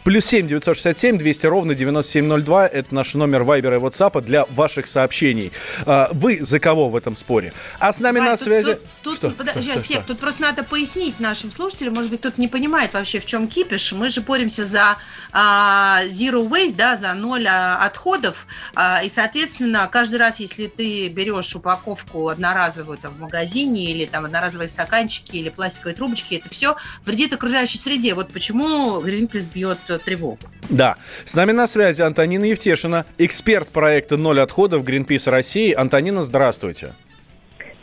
плюс 0.03 0.25
7 0.25 0.47
967 0.47 1.17
200 1.17 1.45
ровно 1.47 1.75
9702 1.75 2.67
это 2.67 2.95
наш 2.95 3.13
номер 3.15 3.43
Вайбера 3.43 3.77
и 3.77 3.79
WhatsApp 3.79 4.21
для 4.21 4.45
ваших 4.49 4.87
сообщений. 4.87 5.51
А, 5.85 6.09
Вы 6.13 6.40
за 6.41 6.59
кого 6.59 6.89
в 6.89 6.95
этом 6.95 7.15
споре? 7.15 7.53
А 7.79 7.93
с 7.93 7.99
нами 7.99 8.19
Вань, 8.19 8.29
на 8.29 8.35
тут- 8.35 8.43
связи... 8.43 8.73
Тут, 8.73 8.81
тут- 9.03 9.15
Что? 9.15 9.29
подожди, 9.31 9.69
Что, 9.71 9.79
Сек, 9.79 9.97
что? 9.99 10.07
тут 10.07 10.19
просто 10.19 10.41
надо 10.41 10.63
пояснить 10.63 11.19
нашим 11.19 11.51
слушателям, 11.51 11.93
может 11.93 12.11
быть, 12.11 12.19
кто-то 12.19 12.39
не 12.39 12.47
понимает 12.47 12.93
вообще, 12.93 13.19
в 13.19 13.25
чем 13.25 13.47
кипиш. 13.47 13.93
Мы 13.93 14.09
же 14.09 14.21
боремся 14.21 14.65
за 14.65 14.97
а, 15.31 16.01
zero 16.05 16.47
waste, 16.47 16.75
да, 16.75 16.97
за 16.97 17.13
ноль 17.13 17.47
а, 17.47 17.77
отходов. 17.85 18.47
А, 18.75 19.01
и, 19.03 19.09
соответственно, 19.09 19.87
каждый 19.91 20.17
раз, 20.17 20.39
если 20.39 20.67
ты 20.67 21.07
берешь 21.09 21.55
упаковку 21.55 22.29
одноразовую 22.29 22.97
там, 22.97 23.13
в 23.13 23.19
магазине 23.19 23.91
или 23.91 24.05
там 24.05 24.25
одноразовые 24.25 24.67
стаканчики 24.67 25.35
или 25.37 25.49
пластиковые 25.49 25.95
трубочки, 25.95 26.35
это 26.35 26.49
все 26.49 26.75
вредит 27.05 27.33
окружающей 27.33 27.77
среде. 27.77 28.13
Вот 28.13 28.31
почему 28.33 28.99
Greenpeace 29.01 29.47
бьет 29.53 29.79
тревогу. 30.05 30.39
Да. 30.69 30.95
С 31.25 31.35
нами 31.35 31.51
на 31.51 31.67
связи 31.67 32.01
Антонина 32.01 32.45
Евтешина, 32.45 33.05
эксперт 33.17 33.69
проекта 33.69 34.17
«Ноль 34.17 34.39
отходов» 34.39 34.83
Greenpeace 34.83 35.29
России. 35.29 35.73
Антонина, 35.73 36.21
здравствуйте. 36.31 36.93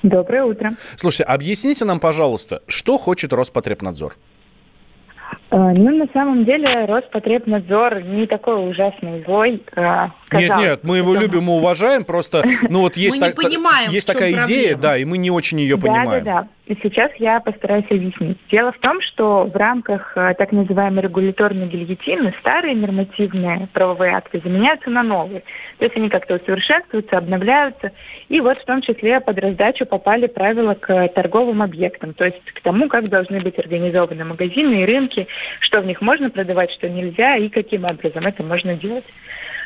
Доброе 0.02 0.44
утро. 0.44 0.72
Слушайте, 0.96 1.24
объясните 1.24 1.84
нам, 1.84 2.00
пожалуйста, 2.00 2.62
что 2.66 2.96
хочет 2.96 3.32
Роспотребнадзор? 3.32 4.14
Э, 5.50 5.56
Ну, 5.72 5.96
на 5.96 6.06
самом 6.12 6.44
деле, 6.44 6.84
Роспотребнадзор 6.86 8.02
не 8.02 8.26
такой 8.26 8.68
ужасный 8.70 9.22
злой. 9.24 9.62
э, 9.76 9.80
Нет, 9.80 10.12
казалось 10.28 10.62
нет, 10.64 10.80
мы 10.82 10.88
бы, 10.90 10.96
его 10.98 11.14
любим 11.14 11.48
и 11.48 11.52
уважаем, 11.52 12.04
просто, 12.04 12.42
ну 12.68 12.80
вот 12.80 12.96
есть, 12.96 13.18
Мы 13.18 13.28
не 13.28 13.32
так- 13.32 13.42
понимаем, 13.44 13.90
есть 13.90 14.06
такая 14.06 14.32
идея, 14.44 14.72
проблема. 14.72 14.82
да, 14.82 14.98
и 14.98 15.04
мы 15.06 15.16
не 15.18 15.30
очень 15.30 15.60
ее 15.60 15.78
понимаем. 15.78 16.24
Да, 16.24 16.32
да, 16.32 16.42
да. 16.42 16.48
И 16.66 16.76
сейчас 16.82 17.10
я 17.18 17.40
постараюсь 17.40 17.86
объяснить. 17.90 18.36
Дело 18.50 18.72
в 18.72 18.78
том, 18.80 19.00
что 19.00 19.44
в 19.44 19.56
рамках 19.56 20.12
э, 20.16 20.34
так 20.36 20.52
называемой 20.52 21.02
регуляторной 21.02 21.66
гильотины 21.66 22.34
старые 22.40 22.76
нормативные 22.76 23.68
правовые 23.72 24.12
акты 24.14 24.42
заменяются 24.44 24.90
на 24.90 25.02
новые. 25.02 25.44
То 25.78 25.86
есть 25.86 25.96
они 25.96 26.10
как-то 26.10 26.34
усовершенствуются, 26.34 27.16
обновляются. 27.16 27.92
И 28.28 28.40
вот 28.42 28.58
в 28.58 28.64
том 28.66 28.82
числе 28.82 29.20
под 29.20 29.38
раздачу 29.38 29.86
попали 29.86 30.26
правила 30.26 30.74
к 30.74 31.08
торговым 31.14 31.62
объектам, 31.62 32.12
то 32.12 32.26
есть 32.26 32.44
к 32.52 32.60
тому, 32.60 32.88
как 32.88 33.08
должны 33.08 33.40
быть 33.40 33.58
организованы 33.58 34.26
магазины 34.26 34.82
и 34.82 34.84
рынки, 34.84 35.26
что 35.60 35.80
в 35.80 35.86
них 35.86 36.00
можно 36.00 36.30
продавать, 36.30 36.70
что 36.72 36.88
нельзя 36.88 37.36
и 37.36 37.48
каким 37.48 37.84
образом 37.84 38.26
это 38.26 38.42
можно 38.42 38.74
делать. 38.74 39.04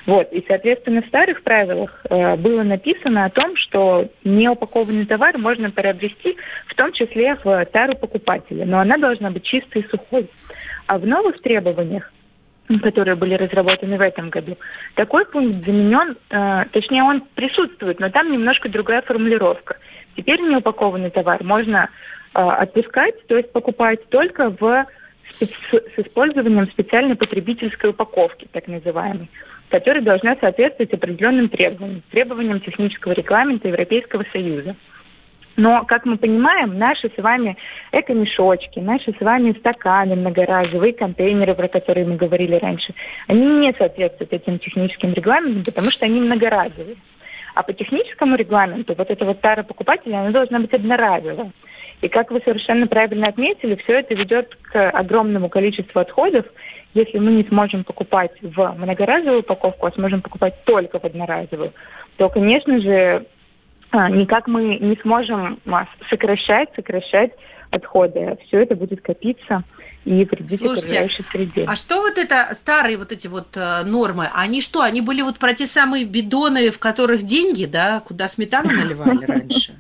Вот. 0.07 0.33
И, 0.33 0.45
соответственно, 0.49 1.03
в 1.03 1.07
старых 1.07 1.43
правилах 1.43 2.05
э, 2.11 2.37
было 2.37 2.63
написано 2.63 3.25
о 3.25 3.31
том, 3.31 3.57
что 3.57 4.09
неупакованный 4.25 5.07
товар 5.07 5.39
можно 5.39 5.71
приобрести, 5.71 6.37
в 6.67 6.75
том 6.75 6.93
числе 6.93 7.37
в 7.45 7.65
тару 7.67 7.97
покупателя, 7.97 8.65
но 8.65 8.81
она 8.81 8.97
должна 8.97 9.31
быть 9.31 9.45
чистой 9.45 9.83
и 9.83 9.89
сухой. 9.89 10.29
А 10.87 10.99
в 10.99 11.07
новых 11.07 11.41
требованиях 11.41 12.13
которые 12.81 13.17
были 13.17 13.35
разработаны 13.35 13.99
в 13.99 14.01
этом 14.01 14.31
году. 14.31 14.57
Такой 14.95 15.27
пункт 15.27 15.57
заменен, 15.65 16.17
э, 16.31 16.65
точнее 16.73 17.03
он 17.03 17.23
присутствует, 17.35 18.01
но 18.01 18.09
там 18.09 18.31
немножко 18.31 18.69
другая 18.69 19.03
формулировка. 19.03 19.77
Теперь 20.17 20.41
неупакованный 20.41 21.11
товар 21.11 21.43
можно 21.43 21.91
э, 22.35 22.41
отпускать, 22.41 23.27
то 23.27 23.37
есть 23.37 23.53
покупать 23.53 24.09
только 24.09 24.51
в 24.51 24.87
с, 25.39 25.99
использованием 25.99 26.67
специальной 26.71 27.17
потребительской 27.17 27.91
упаковки, 27.91 28.49
так 28.53 28.69
называемой, 28.69 29.29
которая 29.71 30.03
должна 30.03 30.37
соответствовать 30.37 30.93
определенным 30.93 31.49
требованиям, 31.49 32.03
требованиям 32.11 32.61
технического 32.61 33.13
регламента 33.13 33.69
Европейского 33.69 34.25
Союза. 34.33 34.77
Но, 35.57 35.85
как 35.85 36.07
мы 36.07 36.17
понимаем, 36.17 36.79
наши 36.79 37.11
с 37.15 37.23
вами 37.23 37.59
эко-мешочки, 37.93 38.79
наши 38.79 39.13
с 39.13 39.21
вами 39.21 39.53
стаканы 39.59 40.17
многоразовые, 40.17 40.95
контейнеры, 40.95 41.55
про 41.55 41.69
которые 41.69 42.07
мы 42.07 42.17
говорили 42.17 42.55
раньше, 42.55 42.95
они 43.27 43.45
не 43.45 43.75
соответствуют 43.75 44.33
этим 44.33 44.59
техническим 44.59 45.13
регламентам, 45.13 45.65
потому 45.65 45.91
что 45.91 46.07
они 46.07 46.21
многоразовые. 46.21 46.97
А 47.55 47.63
по 47.63 47.73
техническому 47.75 48.37
регламенту 48.37 48.95
вот 48.97 49.11
эта 49.11 49.25
вот 49.27 49.41
тара 49.43 49.63
покупателя, 49.63 50.21
она 50.21 50.31
должна 50.31 50.59
быть 50.59 50.73
одноразовая. 50.73 51.53
И 52.03 52.09
как 52.09 52.33
вы 52.33 52.43
совершенно 52.45 52.89
правильно 52.89 53.29
отметили, 53.29 53.77
все 53.77 54.01
это 54.01 54.15
ведет 54.15 54.57
к 54.57 54.91
огромному 54.91 55.49
количеству 55.49 56.01
отходов. 56.01 56.45
Если 56.95 57.19
мы 57.19 57.31
не 57.31 57.45
сможем 57.45 57.85
покупать 57.85 58.33
в 58.43 58.75
многоразовую 58.77 59.41
упаковку, 59.41 59.87
а 59.87 59.93
сможем 59.93 60.21
покупать 60.21 60.65
только 60.65 60.99
в 60.99 61.05
одноразовую, 61.05 61.73
то, 62.17 62.29
конечно 62.29 62.81
же, 62.81 63.25
а, 63.93 64.11
никак 64.11 64.49
мы 64.49 64.79
не 64.79 64.99
сможем 65.03 65.61
а, 65.67 65.87
сокращать, 66.11 66.71
сокращать 66.75 67.31
отходы. 67.71 68.37
Все 68.47 68.63
это 68.63 68.75
будет 68.75 69.01
копиться 69.01 69.63
и 70.05 70.25
вредить 70.25 70.59
Слушайте, 70.59 70.97
окружающей 70.97 71.25
среде. 71.31 71.65
А 71.69 71.77
что 71.77 72.01
вот 72.01 72.19
это 72.19 72.53
старые 72.55 72.99
вот 72.99 73.13
эти 73.13 73.29
вот 73.29 73.57
э, 73.57 73.85
нормы? 73.85 74.29
Они 74.35 74.61
что? 74.61 74.83
Они 74.83 75.01
были 75.01 75.23
вот 75.23 75.39
про 75.39 75.55
те 75.55 75.67
самые 75.67 76.05
бидоны, 76.05 76.71
в 76.73 76.81
которых 76.81 77.23
деньги, 77.23 77.65
да, 77.65 78.01
куда 78.01 78.27
сметану 78.27 78.73
наливали 78.73 79.25
раньше? 79.27 79.75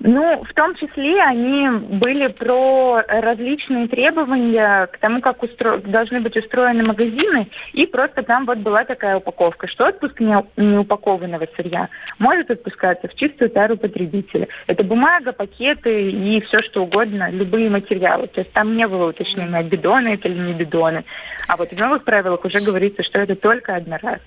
Ну, 0.00 0.44
в 0.44 0.54
том 0.54 0.74
числе 0.74 1.20
они 1.22 1.68
были 1.68 2.28
про 2.28 3.02
различные 3.06 3.88
требования 3.88 4.86
к 4.86 4.98
тому, 4.98 5.20
как 5.20 5.42
устро... 5.42 5.78
должны 5.78 6.20
быть 6.20 6.36
устроены 6.36 6.84
магазины, 6.84 7.48
и 7.72 7.86
просто 7.86 8.22
там 8.22 8.46
вот 8.46 8.58
была 8.58 8.84
такая 8.84 9.16
упаковка, 9.16 9.66
что 9.66 9.86
отпуск 9.86 10.20
не- 10.20 10.44
неупакованного 10.56 11.46
сырья 11.56 11.88
может 12.18 12.50
отпускаться 12.50 13.08
в 13.08 13.14
чистую 13.14 13.50
тару 13.50 13.76
потребителя. 13.76 14.48
Это 14.66 14.84
бумага, 14.84 15.32
пакеты 15.32 16.10
и 16.10 16.40
все 16.42 16.60
что 16.60 16.82
угодно, 16.82 17.30
любые 17.30 17.70
материалы. 17.70 18.28
То 18.28 18.40
есть 18.40 18.52
там 18.52 18.76
не 18.76 18.86
было 18.86 19.08
уточнено, 19.10 19.62
бидоны 19.62 20.14
это 20.14 20.28
или 20.28 20.38
не 20.38 20.52
бидоны. 20.52 21.04
А 21.48 21.56
вот 21.56 21.70
в 21.72 21.78
новых 21.78 22.04
правилах 22.04 22.44
уже 22.44 22.60
говорится, 22.60 23.02
что 23.02 23.18
это 23.18 23.34
только 23.34 23.74
одноразово. 23.74 24.20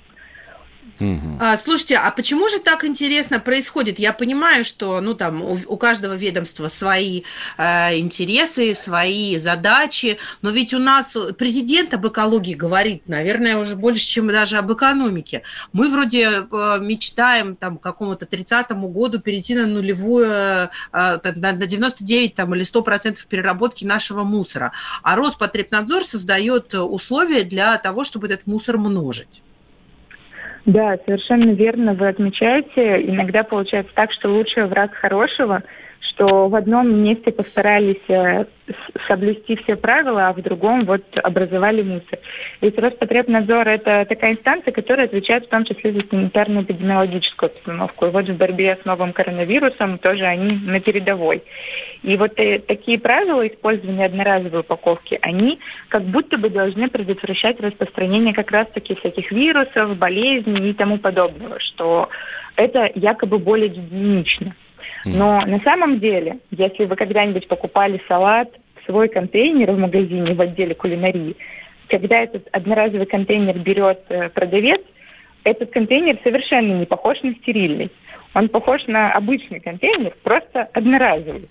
А, 1.39 1.57
слушайте, 1.57 1.95
а 1.97 2.11
почему 2.11 2.49
же 2.49 2.59
так 2.59 2.83
интересно 2.83 3.39
происходит? 3.39 3.99
Я 3.99 4.13
понимаю, 4.13 4.65
что 4.65 4.99
ну 5.01 5.13
там 5.13 5.41
у, 5.41 5.59
у 5.67 5.77
каждого 5.77 6.13
ведомства 6.13 6.67
свои 6.67 7.23
э, 7.57 7.97
интересы, 7.97 8.73
свои 8.73 9.37
задачи, 9.37 10.17
но 10.41 10.49
ведь 10.49 10.73
у 10.73 10.79
нас 10.79 11.15
президент 11.37 11.93
об 11.93 12.07
экологии 12.07 12.53
говорит, 12.53 13.07
наверное, 13.07 13.57
уже 13.57 13.75
больше, 13.75 14.05
чем 14.05 14.27
даже 14.27 14.57
об 14.57 14.71
экономике. 14.73 15.43
Мы 15.73 15.89
вроде 15.89 16.29
э, 16.29 16.77
мечтаем 16.81 17.55
там 17.55 17.77
к 17.77 17.83
какому-то 17.83 18.25
30-му 18.25 18.89
году 18.89 19.19
перейти 19.19 19.55
на 19.55 19.67
нулевую, 19.67 20.25
э, 20.27 20.69
там, 20.91 21.33
на 21.35 21.51
на 21.61 21.67
99 21.67 22.35
там, 22.35 22.55
или 22.55 22.63
100% 22.63 23.17
переработки 23.29 23.85
нашего 23.85 24.23
мусора, 24.23 24.71
а 25.03 25.15
Роспотребнадзор 25.15 26.03
создает 26.03 26.73
условия 26.73 27.43
для 27.43 27.77
того, 27.77 28.03
чтобы 28.03 28.27
этот 28.27 28.47
мусор 28.47 28.77
множить. 28.77 29.41
Да, 30.65 30.97
совершенно 31.05 31.51
верно 31.51 31.93
вы 31.93 32.07
отмечаете. 32.07 33.01
Иногда 33.01 33.43
получается 33.43 33.91
так, 33.95 34.11
что 34.11 34.29
лучший 34.29 34.65
враг 34.65 34.93
хорошего, 34.93 35.63
что 36.01 36.47
в 36.47 36.55
одном 36.55 37.03
месте 37.03 37.31
постарались 37.31 38.01
э, 38.07 38.45
соблюсти 39.07 39.55
все 39.57 39.75
правила, 39.75 40.29
а 40.29 40.33
в 40.33 40.41
другом 40.41 40.85
вот 40.85 41.03
образовали 41.21 41.83
мусор. 41.83 42.19
Ведь 42.59 42.77
Роспотребнадзор– 42.77 43.67
это 43.69 44.05
такая 44.09 44.33
инстанция, 44.33 44.71
которая 44.71 45.05
отвечает 45.05 45.45
в 45.45 45.49
том 45.49 45.63
числе 45.63 45.93
за 45.93 45.99
санитарно-эпидемиологическую 45.99 47.45
обстановку. 47.45 48.07
И 48.07 48.09
вот 48.09 48.27
в 48.27 48.35
борьбе 48.35 48.79
с 48.81 48.85
новым 48.85 49.13
коронавирусом 49.13 49.99
тоже 49.99 50.25
они 50.25 50.53
на 50.65 50.79
передовой. 50.79 51.43
И 52.01 52.17
вот 52.17 52.33
э, 52.37 52.59
такие 52.59 52.99
правила 52.99 53.47
использования 53.47 54.05
одноразовой 54.05 54.61
упаковки, 54.61 55.19
они 55.21 55.59
как 55.89 56.03
будто 56.03 56.37
бы 56.37 56.49
должны 56.49 56.89
предотвращать 56.89 57.59
распространение 57.59 58.33
как 58.33 58.49
раз-таки 58.49 58.95
всяких 58.95 59.31
вирусов, 59.31 59.97
болезней 59.97 60.71
и 60.71 60.73
тому 60.73 60.97
подобного, 60.97 61.59
что 61.59 62.09
это 62.55 62.89
якобы 62.95 63.37
более 63.37 63.69
гигиенично. 63.69 64.55
Но 65.05 65.41
на 65.45 65.59
самом 65.61 65.99
деле, 65.99 66.39
если 66.51 66.85
вы 66.85 66.95
когда-нибудь 66.95 67.47
покупали 67.47 68.01
салат 68.07 68.49
в 68.81 68.85
свой 68.85 69.09
контейнер 69.09 69.71
в 69.71 69.79
магазине 69.79 70.33
в 70.33 70.41
отделе 70.41 70.75
кулинарии, 70.75 71.35
когда 71.87 72.21
этот 72.21 72.47
одноразовый 72.51 73.05
контейнер 73.05 73.57
берет 73.59 74.01
э, 74.09 74.29
продавец, 74.29 74.81
этот 75.43 75.71
контейнер 75.71 76.19
совершенно 76.23 76.73
не 76.73 76.85
похож 76.85 77.21
на 77.23 77.33
стерильный. 77.35 77.91
Он 78.33 78.47
похож 78.47 78.85
на 78.87 79.11
обычный 79.11 79.59
контейнер, 79.59 80.15
просто 80.23 80.69
одноразовый. 80.73 81.49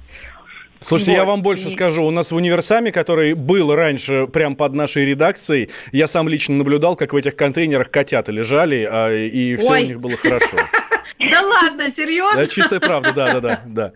Слушайте, 0.81 1.13
я 1.13 1.25
Вот, 1.25 1.33
вам 1.33 1.43
больше 1.43 1.69
скажу. 1.69 2.05
У 2.05 2.11
нас 2.11 2.33
в 2.33 2.37
универсаме, 2.37 2.91
который 2.91 3.35
был 3.35 3.75
раньше 3.75 4.27
прям 4.27 4.57
под 4.57 4.73
нашей 4.73 5.05
редакцией, 5.05 5.69
я 5.93 6.07
сам 6.07 6.27
лично 6.27 6.55
наблюдал, 6.55 6.97
как 6.97 7.13
в 7.13 7.17
этих 7.17 7.37
контейнерах 7.37 7.91
котята 7.91 8.33
лежали, 8.33 8.89
а, 8.91 9.13
и 9.13 9.57
все 9.57 9.73
Ой. 9.73 9.85
у 9.85 9.87
них 9.87 10.01
было 10.01 10.17
хорошо. 10.17 10.57
Да 11.19 11.43
ладно, 11.43 11.89
серьезно? 11.89 12.41
Это 12.41 12.51
чистая 12.53 12.81
правда, 12.81 13.13
да-да-да. 13.13 13.61
да. 13.67 13.93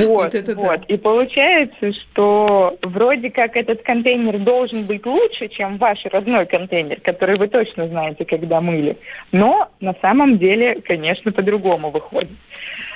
Вот, 0.00 0.34
вот. 0.34 0.80
И 0.88 0.96
получается, 0.96 1.92
что 1.92 2.76
вроде 2.82 3.30
как 3.30 3.56
этот 3.56 3.82
контейнер 3.82 4.38
должен 4.40 4.84
быть 4.84 5.06
лучше, 5.06 5.48
чем 5.48 5.78
ваш 5.78 6.04
родной 6.06 6.46
контейнер, 6.46 7.00
который 7.00 7.38
вы 7.38 7.48
точно 7.48 7.88
знаете, 7.88 8.24
когда 8.24 8.60
мыли. 8.60 8.98
Но 9.32 9.70
на 9.80 9.94
самом 10.02 10.38
деле, 10.38 10.80
конечно, 10.84 11.30
по-другому 11.32 11.90
выходит. 11.90 12.30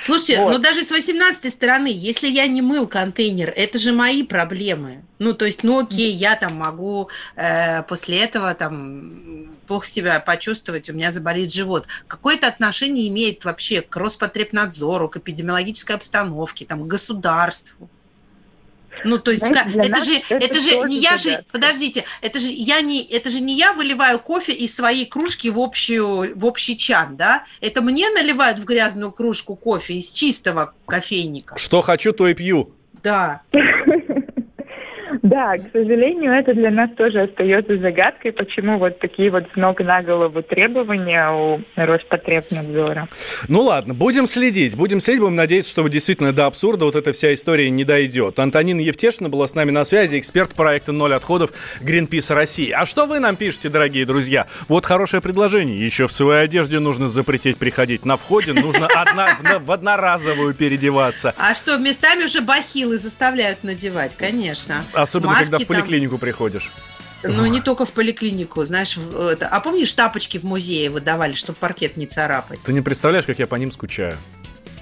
Слушайте, 0.01 0.39
Вот. 0.41 0.51
но 0.51 0.57
даже 0.59 0.83
с 0.83 0.91
18 0.91 1.51
стороны, 1.53 1.89
если 1.91 2.27
я 2.27 2.47
не 2.47 2.61
мыл 2.61 2.87
контейнер, 2.87 3.53
это 3.55 3.77
же 3.77 3.93
мои 3.93 4.23
проблемы. 4.23 5.03
Ну, 5.19 5.33
то 5.33 5.45
есть, 5.45 5.63
ну 5.63 5.79
окей, 5.79 6.11
я 6.11 6.35
там 6.35 6.55
могу 6.55 7.09
э, 7.35 7.83
после 7.83 8.23
этого 8.23 8.53
там 8.53 9.38
плохо 9.69 9.87
себя 9.87 10.19
почувствовать, 10.19 10.89
у 10.89 10.93
меня 10.93 11.11
заболит 11.11 11.53
живот. 11.53 11.85
Какое-то 12.07 12.47
отношение 12.47 13.07
имеет 13.07 13.45
вообще 13.45 13.81
к 13.81 13.95
Роспотребнадзору, 13.95 15.09
к 15.09 15.17
эпидемиологической 15.17 15.95
обстановке, 15.95 16.65
там, 16.65 16.83
к 16.83 16.87
государству? 16.87 17.87
Ну, 19.05 19.19
то 19.19 19.29
есть, 19.29 19.45
Знаете, 19.45 19.63
ка- 19.63 19.69
для 19.69 19.83
это 19.83 19.91
нас 19.91 20.05
же, 20.05 20.13
это 20.27 20.45
это 20.45 20.59
же 20.59 20.79
не 20.89 20.97
я 20.97 21.17
же, 21.17 21.45
подождите, 21.51 22.03
это 22.21 22.39
же 22.39 22.47
я 22.49 22.81
не, 22.81 23.03
это 23.05 23.29
же 23.29 23.41
не 23.41 23.55
я 23.59 23.73
выливаю 23.73 24.17
кофе 24.17 24.53
из 24.53 24.75
своей 24.75 25.05
кружки 25.05 25.51
в 25.51 25.59
общую, 25.59 26.35
в 26.35 26.45
общий 26.45 26.75
чан, 26.75 27.15
да? 27.15 27.45
Это 27.61 27.81
мне 27.81 28.09
наливают 28.09 28.57
в 28.57 28.65
грязную 28.65 29.11
кружку 29.11 29.55
кофе 29.55 29.93
из 29.93 30.11
чистого 30.11 30.73
кофейника. 30.87 31.59
Что 31.59 31.81
хочу, 31.81 32.11
то 32.11 32.27
и 32.27 32.33
пью. 32.33 32.73
Да. 33.03 33.43
Да, 35.39 35.57
к 35.57 35.71
сожалению, 35.71 36.33
это 36.33 36.53
для 36.53 36.69
нас 36.69 36.89
тоже 36.97 37.21
остается 37.21 37.77
загадкой, 37.77 38.33
почему 38.33 38.77
вот 38.77 38.99
такие 38.99 39.31
вот 39.31 39.45
с 39.53 39.55
ног 39.55 39.79
на 39.79 40.03
голову 40.03 40.43
требования 40.43 41.31
у 41.31 41.61
Роспотребнадзора. 41.77 43.07
Ну 43.47 43.61
ладно, 43.61 43.93
будем 43.93 44.25
следить. 44.25 44.75
Будем 44.75 44.99
следить, 44.99 45.21
будем 45.21 45.35
надеяться, 45.35 45.71
что 45.71 45.87
действительно 45.87 46.33
до 46.33 46.45
абсурда 46.45 46.83
вот 46.83 46.97
эта 46.97 47.13
вся 47.13 47.33
история 47.33 47.69
не 47.69 47.85
дойдет. 47.85 48.37
Антонина 48.37 48.81
Евтешина 48.81 49.29
была 49.29 49.47
с 49.47 49.55
нами 49.55 49.71
на 49.71 49.85
связи, 49.85 50.19
эксперт 50.19 50.53
проекта 50.55 50.91
«Ноль 50.91 51.13
отходов» 51.13 51.51
Greenpeace 51.81 52.33
России. 52.33 52.71
А 52.71 52.85
что 52.85 53.05
вы 53.05 53.19
нам 53.19 53.37
пишете, 53.37 53.69
дорогие 53.69 54.05
друзья? 54.05 54.45
Вот 54.67 54.85
хорошее 54.85 55.21
предложение. 55.21 55.79
Еще 55.79 56.07
в 56.07 56.11
своей 56.11 56.43
одежде 56.43 56.79
нужно 56.79 57.07
запретить 57.07 57.55
приходить. 57.55 58.03
На 58.03 58.17
входе 58.17 58.51
нужно 58.51 58.87
одна, 58.87 59.27
в, 59.39 59.67
в 59.67 59.71
одноразовую 59.71 60.53
переодеваться. 60.53 61.33
А 61.37 61.55
что, 61.55 61.77
местами 61.77 62.25
уже 62.25 62.41
бахилы 62.41 62.97
заставляют 62.97 63.63
надевать, 63.63 64.17
конечно. 64.17 64.83
Особенно, 64.91 65.28
Маски 65.29 65.43
когда 65.43 65.57
в 65.57 65.61
там- 65.61 65.67
поликлинику 65.67 66.17
приходишь. 66.17 66.71
Ну, 67.23 67.45
не 67.47 67.59
только 67.59 67.85
в 67.85 67.91
поликлинику, 67.91 68.63
знаешь. 68.63 68.97
это- 68.97 69.47
А 69.49 69.59
помнишь, 69.59 69.91
тапочки 69.93 70.37
в 70.37 70.43
музее 70.43 70.89
выдавали, 70.89 71.33
чтобы 71.33 71.57
паркет 71.59 71.97
не 71.97 72.05
царапать? 72.05 72.61
Ты 72.61 72.71
не 72.71 72.81
представляешь, 72.81 73.25
как 73.25 73.39
я 73.39 73.47
по 73.47 73.55
ним 73.55 73.71
скучаю. 73.71 74.17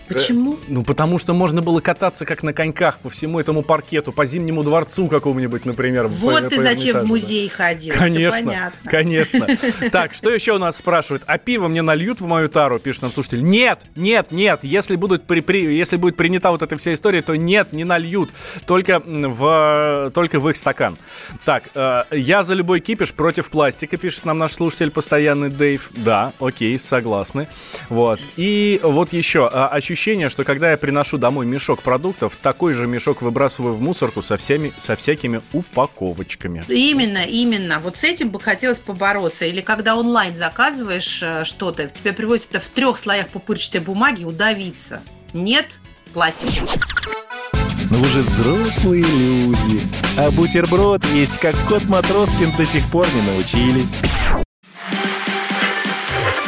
Почему? 0.08 0.54
Э, 0.54 0.58
Ну, 0.67 0.84
потому 0.84 1.20
что 1.20 1.34
можно 1.34 1.62
было 1.62 1.80
кататься 1.80 2.26
как 2.26 2.43
на 2.43 2.54
коньках 2.54 3.00
по 3.00 3.10
всему 3.10 3.39
этому 3.39 3.62
паркету, 3.62 4.12
по 4.12 4.26
Зимнему 4.26 4.63
дворцу 4.63 5.08
какому-нибудь, 5.08 5.65
например. 5.65 6.08
Вот 6.08 6.43
по- 6.43 6.50
ты 6.50 6.56
по 6.56 6.62
зачем 6.62 7.00
в 7.00 7.06
музей 7.06 7.48
ходил. 7.50 7.93
Конечно, 7.98 8.46
понятно. 8.46 8.89
конечно. 8.89 9.48
Так, 9.91 10.13
что 10.13 10.30
еще 10.30 10.54
у 10.54 10.60
нас 10.60 10.78
спрашивают? 10.78 11.24
А 11.28 11.38
пиво 11.38 11.67
мне 11.67 11.82
нальют 11.82 12.22
в 12.22 12.26
мою 12.28 12.48
тару, 12.50 12.80
пишет 12.80 13.02
нам 13.04 13.12
слушатель. 13.12 13.43
Нет, 13.43 13.86
нет, 13.96 14.32
нет. 14.32 14.60
Если, 14.63 14.96
будут 14.96 15.24
при, 15.26 15.41
при- 15.41 15.76
если 15.76 15.98
будет 15.98 16.15
принята 16.17 16.52
вот 16.52 16.62
эта 16.62 16.78
вся 16.78 16.93
история, 16.93 17.22
то 17.22 17.36
нет, 17.36 17.74
не 17.74 17.84
нальют. 17.84 18.30
Только 18.65 19.02
в, 19.06 20.12
только 20.13 20.39
в 20.39 20.50
их 20.50 20.58
стакан. 20.58 20.98
Так, 21.46 21.63
э, 21.76 22.04
я 22.12 22.43
за 22.43 22.54
любой 22.54 22.80
кипиш 22.80 23.13
против 23.13 23.50
пластика, 23.50 23.98
пишет 23.98 24.26
нам 24.26 24.38
наш 24.38 24.54
слушатель 24.54 24.91
постоянный 24.91 25.50
Дэйв. 25.50 25.91
Да, 25.96 26.34
окей, 26.39 26.78
согласны. 26.80 27.48
Вот. 27.89 28.20
И 28.36 28.80
вот 28.84 29.13
еще 29.13 29.50
э, 29.52 29.58
ощущение, 29.98 30.30
что 30.30 30.44
когда 30.44 30.70
я 30.70 30.78
приношу 30.78 31.18
домой 31.18 31.48
мешок 31.48 31.82
продуктов, 31.82 32.36
такой 32.36 32.74
же 32.74 32.86
мешок 32.86 33.24
выбрасываю 33.24 33.74
в 33.74 33.82
мусорку 33.82 34.22
со, 34.22 34.38
всеми, 34.38 34.72
со 34.78 34.96
всякими 34.96 35.42
упаковочками. 35.54 36.64
Именно, 36.68 37.24
именно. 37.24 37.80
Вот 37.80 37.98
с 37.98 38.04
этим 38.04 38.30
бы 38.30 38.40
хотелось 38.40 38.78
побороться. 38.78 39.46
Или 39.46 39.62
когда 39.62 39.96
онлайн 39.96 40.36
заказываешь 40.36 41.22
э, 41.24 41.46
что-то, 41.46 41.88
тебе 41.88 42.14
привозят 42.14 42.52
это 42.52 42.60
в 42.60 42.70
трех 42.70 43.00
слоях 43.00 43.30
пупырчатой 43.30 43.82
бумаги, 43.82 44.24
удавиться. 44.24 45.02
Нет 45.34 45.80
пластика. 46.14 46.64
Но 47.90 47.98
вы 47.98 48.06
же 48.06 48.22
взрослые 48.22 49.04
люди. 49.04 49.82
А 50.16 50.30
бутерброд 50.30 51.04
есть 51.06 51.40
как 51.40 51.56
кот 51.68 51.86
Матроскин 51.86 52.52
до 52.56 52.68
сих 52.68 52.86
пор 52.92 53.08
не 53.16 53.32
научились. 53.32 53.96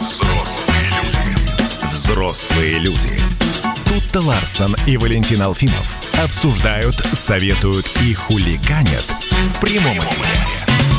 Взрослые 0.00 0.90
люди. 0.90 1.86
Взрослые 1.88 2.78
люди. 2.78 3.20
Тут-то 3.86 4.20
Ларсон 4.20 4.76
и 4.86 4.96
Валентин 4.96 5.42
Алфимов 5.42 6.14
обсуждают, 6.22 6.96
советуют 7.12 7.86
и 8.04 8.14
хуликанят 8.14 9.04
в 9.46 9.60
прямом 9.60 9.98
эфире. 9.98 10.89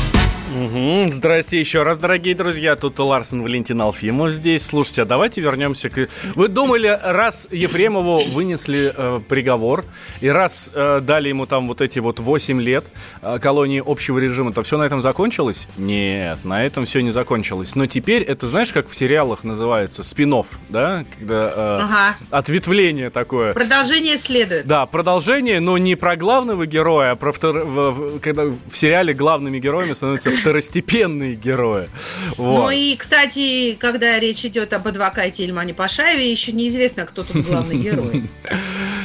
Здрасте 0.86 1.60
еще 1.60 1.84
раз, 1.84 1.98
дорогие 1.98 2.34
друзья. 2.34 2.74
Тут 2.74 2.98
Ларсен 2.98 3.42
Валентин 3.42 3.80
Алфимов 3.80 4.32
здесь. 4.32 4.66
Слушайте, 4.66 5.02
а 5.02 5.04
давайте 5.04 5.40
вернемся 5.40 5.88
к... 5.90 6.08
Вы 6.34 6.48
думали, 6.48 6.98
раз 7.02 7.46
Ефремову 7.52 8.24
вынесли 8.24 8.92
э, 8.96 9.20
приговор, 9.28 9.84
и 10.20 10.28
раз 10.28 10.72
э, 10.74 11.00
дали 11.00 11.28
ему 11.28 11.46
там 11.46 11.68
вот 11.68 11.80
эти 11.80 12.00
вот 12.00 12.18
8 12.18 12.60
лет 12.60 12.90
э, 13.22 13.38
колонии 13.38 13.80
общего 13.84 14.18
режима, 14.18 14.52
то 14.52 14.62
все 14.64 14.76
на 14.76 14.82
этом 14.82 15.00
закончилось? 15.00 15.68
Нет, 15.76 16.44
на 16.44 16.64
этом 16.64 16.84
все 16.84 17.00
не 17.00 17.10
закончилось. 17.12 17.76
Но 17.76 17.86
теперь 17.86 18.22
это, 18.24 18.48
знаешь, 18.48 18.72
как 18.72 18.88
в 18.88 18.94
сериалах 18.96 19.44
называется? 19.44 20.02
спин 20.02 20.32
да? 20.68 21.04
Когда 21.18 21.48
э, 21.54 21.78
Ага. 21.82 22.16
ответвление 22.30 23.10
такое. 23.10 23.52
Продолжение 23.52 24.18
следует. 24.18 24.66
Да, 24.66 24.86
продолжение, 24.86 25.60
но 25.60 25.78
не 25.78 25.94
про 25.94 26.16
главного 26.16 26.66
героя, 26.66 27.12
а 27.12 27.16
про 27.16 27.30
втор- 27.30 27.64
в- 27.64 27.90
в- 28.16 28.20
когда 28.20 28.44
в 28.46 28.72
сериале 28.76 29.12
главными 29.14 29.58
героями 29.60 29.92
становятся 29.92 30.30
второстепенные 30.30 30.71
герои. 30.80 31.88
Вот. 32.36 32.58
Ну 32.58 32.70
и, 32.70 32.96
кстати, 32.96 33.76
когда 33.78 34.18
речь 34.18 34.44
идет 34.44 34.72
об 34.72 34.86
адвокате 34.88 35.44
Ильмане 35.44 35.74
Пашаеве, 35.74 36.30
еще 36.30 36.52
неизвестно, 36.52 37.06
кто 37.06 37.22
тут 37.22 37.46
главный 37.46 37.76
герой. 37.76 38.24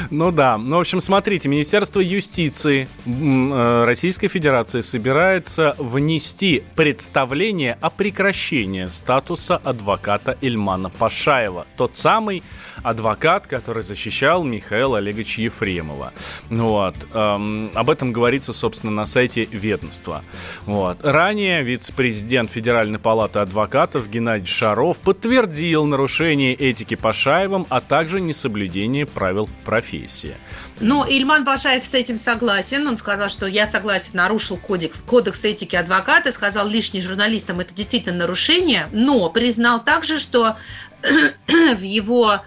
Ну 0.10 0.32
да. 0.32 0.58
Ну, 0.58 0.78
в 0.78 0.80
общем, 0.80 1.02
смотрите, 1.02 1.50
Министерство 1.50 2.00
юстиции 2.00 2.88
э, 3.06 3.84
Российской 3.84 4.30
Федерации 4.30 4.80
собирается 4.80 5.76
внести 5.78 6.64
представление 6.76 7.78
о 7.82 7.90
прекращении 7.90 8.86
статуса 8.86 9.58
адвоката 9.58 10.38
Ильмана 10.40 10.90
Пашаева. 10.90 11.68
Тот 11.76 11.94
самый 11.94 12.42
адвокат, 12.84 13.48
который 13.48 13.84
защищал 13.84 14.44
Михаила 14.44 14.98
Олеговича 14.98 15.42
Ефремова. 15.42 16.14
Вот. 16.50 16.96
Эм, 17.14 17.72
об 17.76 17.90
этом 17.90 18.12
говорится, 18.12 18.54
собственно, 18.54 18.92
на 18.92 19.06
сайте 19.06 19.46
ведомства. 19.46 20.24
Вот. 20.66 21.00
Ранее 21.04 21.64
вице-президент 21.64 22.52
Федеральной 22.52 23.00
палаты 23.00 23.40
адвокатов 23.40 24.10
Геннадий 24.10 24.48
Шаров 24.48 24.98
подтвердил 24.98 25.86
нарушение 25.86 26.54
этики 26.54 26.96
Пашаевым, 26.96 27.66
а 27.70 27.82
также 27.82 28.22
несоблюдение 28.22 29.06
правил 29.06 29.50
профессии. 29.66 30.36
Ну, 30.80 31.06
Ильман 31.08 31.44
Пашаев 31.44 31.88
с 31.88 31.94
этим 31.94 32.18
согласен. 32.20 32.88
Он 32.88 32.98
сказал, 32.98 33.30
что 33.30 33.48
я 33.48 33.66
согласен, 33.66 34.12
нарушил 34.14 34.58
кодекс, 34.58 35.02
кодекс 35.02 35.44
этики 35.44 35.76
адвоката, 35.76 36.32
сказал 36.32 36.68
лишний 36.68 37.02
журналистам, 37.02 37.60
это 37.60 37.74
действительно 37.74 38.16
нарушение, 38.16 38.88
но 38.92 39.30
признал 39.30 39.84
также, 39.84 40.20
что 40.20 40.56
в 41.48 41.82
его 41.82 42.42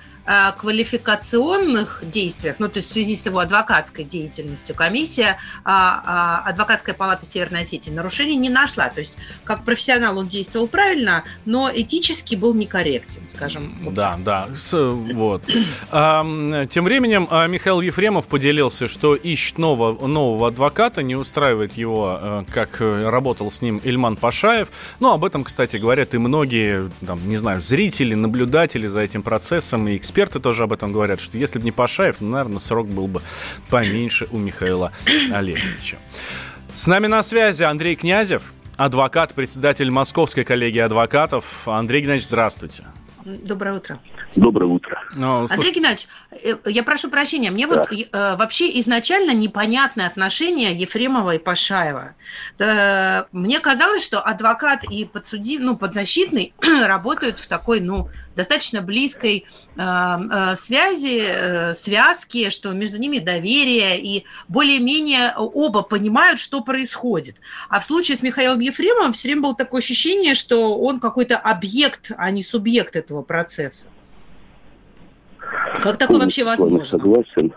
квалификационных 0.56 2.02
действиях, 2.02 2.56
ну, 2.58 2.68
то 2.68 2.78
есть 2.78 2.90
в 2.90 2.92
связи 2.92 3.16
с 3.16 3.26
его 3.26 3.38
адвокатской 3.40 4.04
деятельностью, 4.04 4.74
комиссия, 4.74 5.38
а, 5.64 6.42
а, 6.44 6.48
адвокатская 6.50 6.94
палата 6.94 7.26
Северной 7.26 7.62
Осетии 7.62 7.90
нарушений 7.90 8.36
не 8.36 8.48
нашла. 8.48 8.88
То 8.88 9.00
есть 9.00 9.14
как 9.44 9.64
профессионал 9.64 10.18
он 10.18 10.28
действовал 10.28 10.66
правильно, 10.68 11.24
но 11.44 11.70
этически 11.74 12.34
был 12.36 12.54
некорректен, 12.54 13.26
скажем. 13.26 13.74
Да, 13.90 14.16
да, 14.18 14.48
с- 14.54 14.76
вот. 14.78 15.42
Тем 15.90 16.84
временем 16.84 17.26
а, 17.30 17.46
Михаил 17.46 17.80
Ефремов 17.80 18.28
поделился, 18.28 18.88
что 18.88 19.14
ищет 19.14 19.58
нового, 19.58 20.06
нового 20.06 20.48
адвоката, 20.48 21.02
не 21.02 21.16
устраивает 21.16 21.72
его, 21.74 22.18
э, 22.20 22.44
как 22.52 22.80
э, 22.80 23.08
работал 23.08 23.50
с 23.50 23.62
ним 23.62 23.80
Ильман 23.82 24.16
Пашаев. 24.16 24.68
Ну, 25.00 25.12
об 25.12 25.24
этом, 25.24 25.44
кстати, 25.44 25.76
говорят 25.76 26.14
и 26.14 26.18
многие, 26.18 26.90
там, 27.06 27.20
не 27.28 27.36
знаю, 27.36 27.60
зрители, 27.60 28.14
наблюдатели 28.14 28.86
за 28.86 29.00
этим 29.00 29.22
процессом, 29.22 29.88
и 29.88 29.96
эксперты 29.96 30.09
тоже 30.40 30.64
об 30.64 30.72
этом 30.72 30.92
говорят, 30.92 31.20
что 31.20 31.38
если 31.38 31.58
бы 31.58 31.64
не 31.64 31.72
Пашаев, 31.72 32.16
ну, 32.20 32.30
наверное, 32.30 32.58
срок 32.58 32.88
был 32.88 33.06
бы 33.06 33.22
поменьше 33.68 34.26
у 34.30 34.38
Михаила 34.38 34.92
Олеговича. 35.32 35.98
С 36.74 36.86
нами 36.86 37.06
на 37.06 37.22
связи 37.22 37.62
Андрей 37.62 37.96
Князев, 37.96 38.52
адвокат, 38.76 39.34
председатель 39.34 39.90
Московской 39.90 40.44
коллегии 40.44 40.80
адвокатов. 40.80 41.66
Андрей 41.68 42.02
Геннадьевич, 42.02 42.26
здравствуйте. 42.26 42.84
Доброе 43.24 43.76
утро. 43.76 44.00
Доброе 44.34 44.66
утро. 44.66 45.02
Ну, 45.14 45.40
Андрей 45.40 45.56
слушай, 45.56 45.74
Геннадьевич, 45.74 46.08
э, 46.30 46.54
я 46.66 46.82
прошу 46.82 47.10
прощения, 47.10 47.50
мне 47.50 47.66
вот 47.66 47.92
э, 47.92 48.36
вообще 48.36 48.78
изначально 48.80 49.32
непонятное 49.32 50.06
отношение 50.06 50.72
Ефремова 50.72 51.34
и 51.34 51.38
Пашаева. 51.38 52.14
Да, 52.58 53.26
Мне 53.32 53.60
казалось, 53.60 54.04
что 54.04 54.20
адвокат 54.20 54.84
и 54.84 55.04
подсуди, 55.04 55.58
ну, 55.58 55.76
подзащитный 55.76 56.54
работают 56.86 57.40
в 57.40 57.46
такой, 57.46 57.80
ну, 57.80 58.08
достаточно 58.40 58.82
близкой 58.82 59.46
э, 59.76 59.80
э, 59.80 60.56
связи, 60.56 61.22
э, 61.22 61.74
связке, 61.74 62.50
что 62.50 62.72
между 62.72 62.98
ними 62.98 63.18
доверие, 63.18 64.00
и 64.00 64.24
более-менее 64.48 65.34
оба 65.36 65.82
понимают, 65.82 66.38
что 66.38 66.60
происходит. 66.60 67.36
А 67.68 67.80
в 67.80 67.84
случае 67.84 68.16
с 68.16 68.22
Михаилом 68.22 68.60
Ефремовым 68.60 69.12
все 69.12 69.28
время 69.28 69.42
было 69.42 69.54
такое 69.54 69.80
ощущение, 69.80 70.34
что 70.34 70.78
он 70.78 71.00
какой-то 71.00 71.36
объект, 71.36 72.12
а 72.16 72.30
не 72.30 72.42
субъект 72.42 72.96
этого 72.96 73.22
процесса. 73.22 73.88
Как 75.82 75.96
такое 75.98 76.18
вообще 76.18 76.44
возможно? 76.44 76.84
согласен. 76.84 77.52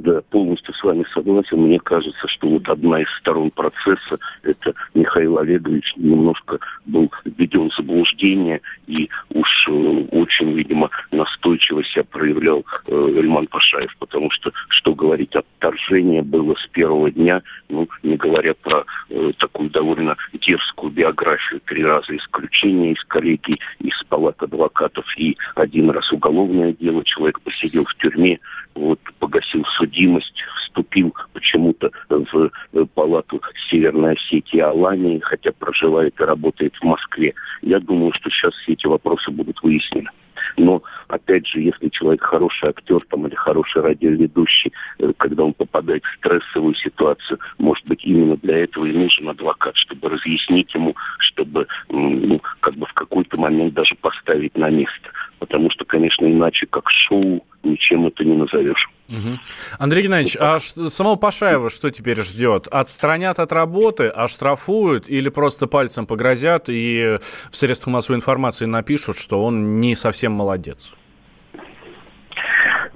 Да, 0.00 0.22
полностью 0.30 0.72
с 0.72 0.82
вами 0.82 1.04
согласен. 1.12 1.58
Мне 1.58 1.78
кажется, 1.78 2.26
что 2.26 2.48
вот 2.48 2.66
одна 2.70 3.02
из 3.02 3.08
сторон 3.18 3.50
процесса, 3.50 4.18
это 4.42 4.72
Михаил 4.94 5.36
Олегович 5.36 5.92
немножко 5.96 6.58
был 6.86 7.12
введен 7.26 7.68
в 7.68 7.74
заблуждение 7.74 8.62
и 8.86 9.10
уж 9.28 9.68
э, 9.68 9.72
очень, 10.12 10.52
видимо, 10.52 10.88
настойчиво 11.12 11.84
себя 11.84 12.04
проявлял 12.04 12.64
э, 12.86 12.92
Эльман 12.94 13.46
Пашаев, 13.48 13.94
потому 13.98 14.30
что, 14.30 14.52
что 14.68 14.94
говорить, 14.94 15.36
отторжение 15.36 16.22
было 16.22 16.54
с 16.54 16.66
первого 16.68 17.10
дня, 17.10 17.42
ну, 17.68 17.86
не 18.02 18.16
говоря 18.16 18.54
про 18.54 18.86
э, 19.10 19.32
такую 19.36 19.68
довольно 19.68 20.16
дерзкую 20.32 20.92
биографию, 20.92 21.60
три 21.66 21.84
раза 21.84 22.16
исключение 22.16 22.94
из 22.94 23.04
коллегии, 23.04 23.58
из 23.80 24.02
палат 24.08 24.42
адвокатов 24.42 25.04
и 25.18 25.36
один 25.56 25.90
раз 25.90 26.10
уголовное 26.10 26.72
дело, 26.72 27.04
человек 27.04 27.38
посидел 27.42 27.84
в 27.84 27.94
тюрьме, 27.96 28.40
вот, 28.74 28.98
погасил 29.18 29.64
судимость, 29.90 30.34
вступил 30.56 31.14
почему-то 31.32 31.90
в 32.08 32.50
э, 32.72 32.84
палату 32.94 33.40
Северной 33.70 34.14
Осетии 34.14 34.60
Алании, 34.60 35.18
хотя 35.18 35.52
проживает 35.52 36.18
и 36.20 36.24
работает 36.24 36.74
в 36.76 36.84
Москве. 36.84 37.34
Я 37.62 37.80
думаю, 37.80 38.12
что 38.14 38.30
сейчас 38.30 38.54
все 38.54 38.72
эти 38.72 38.86
вопросы 38.86 39.30
будут 39.30 39.62
выяснены. 39.62 40.08
Но, 40.56 40.82
опять 41.08 41.46
же, 41.46 41.60
если 41.60 41.88
человек 41.88 42.22
хороший 42.22 42.70
актер 42.70 43.04
там, 43.10 43.26
или 43.26 43.34
хороший 43.34 43.82
радиоведущий, 43.82 44.72
э, 44.98 45.12
когда 45.16 45.44
он 45.44 45.54
попадает 45.54 46.04
в 46.04 46.16
стрессовую 46.18 46.74
ситуацию, 46.74 47.38
может 47.58 47.84
быть, 47.86 48.04
именно 48.04 48.36
для 48.36 48.58
этого 48.58 48.86
и 48.86 48.92
нужен 48.92 49.28
адвокат, 49.28 49.76
чтобы 49.76 50.08
разъяснить 50.08 50.72
ему, 50.74 50.94
чтобы 51.18 51.66
ну, 51.88 52.40
как 52.60 52.74
бы 52.74 52.86
в 52.86 52.92
какой-то 52.92 53.38
момент 53.38 53.74
даже 53.74 53.94
поставить 53.96 54.56
на 54.56 54.70
место. 54.70 55.10
Потому 55.38 55.70
что, 55.70 55.84
конечно, 55.84 56.26
иначе 56.26 56.66
как 56.66 56.88
шоу 56.90 57.44
ничем 57.62 58.06
это 58.06 58.24
не 58.24 58.36
назовешь. 58.36 58.88
Мгм. 59.08 59.40
Андрей 59.78 60.04
Геннадьевич, 60.04 60.36
а 60.38 60.58
ш- 60.58 60.88
самого 60.88 61.16
Пашаева 61.16 61.68
что 61.70 61.90
теперь 61.90 62.20
ждет? 62.22 62.68
Отстранят 62.68 63.38
от 63.38 63.52
работы, 63.52 64.06
оштрафуют 64.06 65.08
или 65.08 65.28
просто 65.28 65.66
пальцем 65.66 66.06
погрозят 66.06 66.64
и 66.68 67.18
в 67.50 67.56
средствах 67.56 67.94
массовой 67.94 68.16
информации 68.18 68.66
напишут, 68.66 69.18
что 69.18 69.44
он 69.44 69.80
не 69.80 69.94
совсем 69.94 70.32
молодец? 70.32 70.94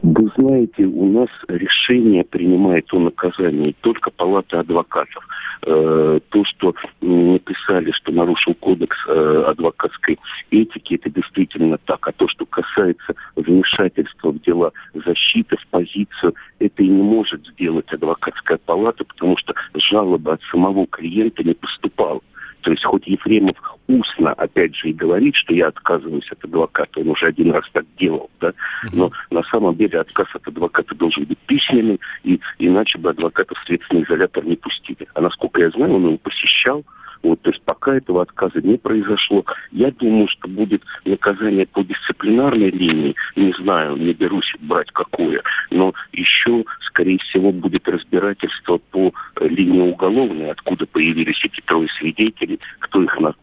Вы 0.05 0.31
знаете, 0.37 0.85
у 0.85 1.07
нас 1.07 1.31
решение 1.49 2.25
принимает 2.25 2.93
о 2.93 2.99
наказании 2.99 3.75
только 3.81 4.11
Палата 4.11 4.61
адвокатов. 4.61 5.27
Э, 5.63 6.21
то, 6.29 6.45
что 6.45 6.75
написали, 7.01 7.91
что 7.93 8.13
нарушил 8.13 8.53
кодекс 8.53 8.99
э, 9.09 9.45
адвокатской 9.47 10.19
этики, 10.51 10.97
это 10.97 11.09
действительно 11.09 11.79
так. 11.79 12.07
А 12.07 12.13
то, 12.13 12.29
что 12.29 12.45
касается 12.45 13.15
вмешательства 13.35 14.31
в 14.31 14.43
дела 14.43 14.73
защиты, 14.93 15.57
в 15.57 15.67
позицию, 15.69 16.35
это 16.59 16.83
и 16.83 16.89
не 16.89 17.03
может 17.03 17.47
сделать 17.47 17.91
адвокатская 17.91 18.59
палата, 18.59 19.05
потому 19.05 19.39
что 19.39 19.55
жалоба 19.73 20.35
от 20.35 20.43
самого 20.51 20.87
клиента 20.87 21.43
не 21.43 21.55
поступала. 21.55 22.21
То 22.61 22.73
есть 22.73 22.85
хоть 22.85 23.07
Ефремов 23.07 23.57
устно, 23.89 24.33
опять 24.33 24.75
же, 24.77 24.91
и 24.91 24.93
говорит, 24.93 25.35
что 25.35 25.55
я 25.55 25.69
отказываюсь 25.69 26.31
от 26.31 26.45
адвоката, 26.45 27.01
он 27.01 27.09
уже 27.09 27.27
один 27.27 27.53
раз 27.53 27.65
так 27.73 27.85
делал, 27.99 28.31
да, 28.41 28.53
но 28.93 29.11
на 29.31 29.43
самом 29.45 29.77
деле 29.77 30.01
отказ 30.01 30.29
от 30.35 30.47
адвоката 30.47 30.95
должен 30.95 31.25
быть 31.25 31.39
письменный, 31.47 32.01
и 32.23 32.41
иначе 32.59 32.99
бы 32.99 33.11
адвоката 33.11 33.55
в 33.55 33.65
следственный 33.67 34.05
изолятор 34.05 34.45
не 34.45 34.57
пустили. 34.57 35.07
А 35.15 35.21
насколько 35.21 35.61
я 35.61 35.71
знаю, 35.71 35.95
он 35.95 36.07
его 36.07 36.19
посещал, 36.19 36.85
вот, 37.23 37.41
то 37.41 37.51
есть 37.51 37.63
пока 37.63 37.97
этого 37.97 38.23
отказа 38.23 38.61
не 38.61 38.77
произошло, 38.77 39.45
я 39.73 39.91
думаю, 39.91 40.29
что 40.29 40.47
будет 40.47 40.83
наказание 41.07 41.67
по 41.67 41.83
дисциплинарной 41.83 42.71
линии, 42.71 43.15
не 43.35 43.53
знаю, 43.53 43.97
не 43.97 44.13
берусь 44.13 44.53
брать 44.61 44.91
какое, 44.93 45.43
но 45.71 45.95
еще, 46.13 46.65
скорее 46.83 47.19
всего, 47.19 47.51
будет 47.51 47.89
разбирательство 47.89 48.79
по 48.91 49.13
линии 49.41 49.81
уголовной, 49.81 50.51
откуда 50.51 50.87
появились 50.87 51.43
эти 51.45 51.63
трое 51.63 51.89
свидетелей, 51.99 52.61
кто 52.81 53.03
их 53.03 53.19
на 53.19 53.35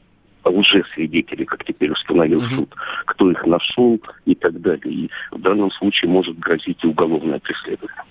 уже 0.49 0.83
свидетели, 0.93 1.43
как 1.43 1.63
теперь 1.65 1.91
установил 1.91 2.41
суд, 2.43 2.73
кто 3.05 3.31
их 3.31 3.45
нашел 3.45 3.99
и 4.25 4.35
так 4.35 4.59
далее. 4.61 4.93
И 4.93 5.09
в 5.31 5.39
данном 5.39 5.71
случае 5.71 6.09
может 6.09 6.37
грозить 6.39 6.83
и 6.83 6.87
уголовное 6.87 7.39
преследование. 7.39 8.03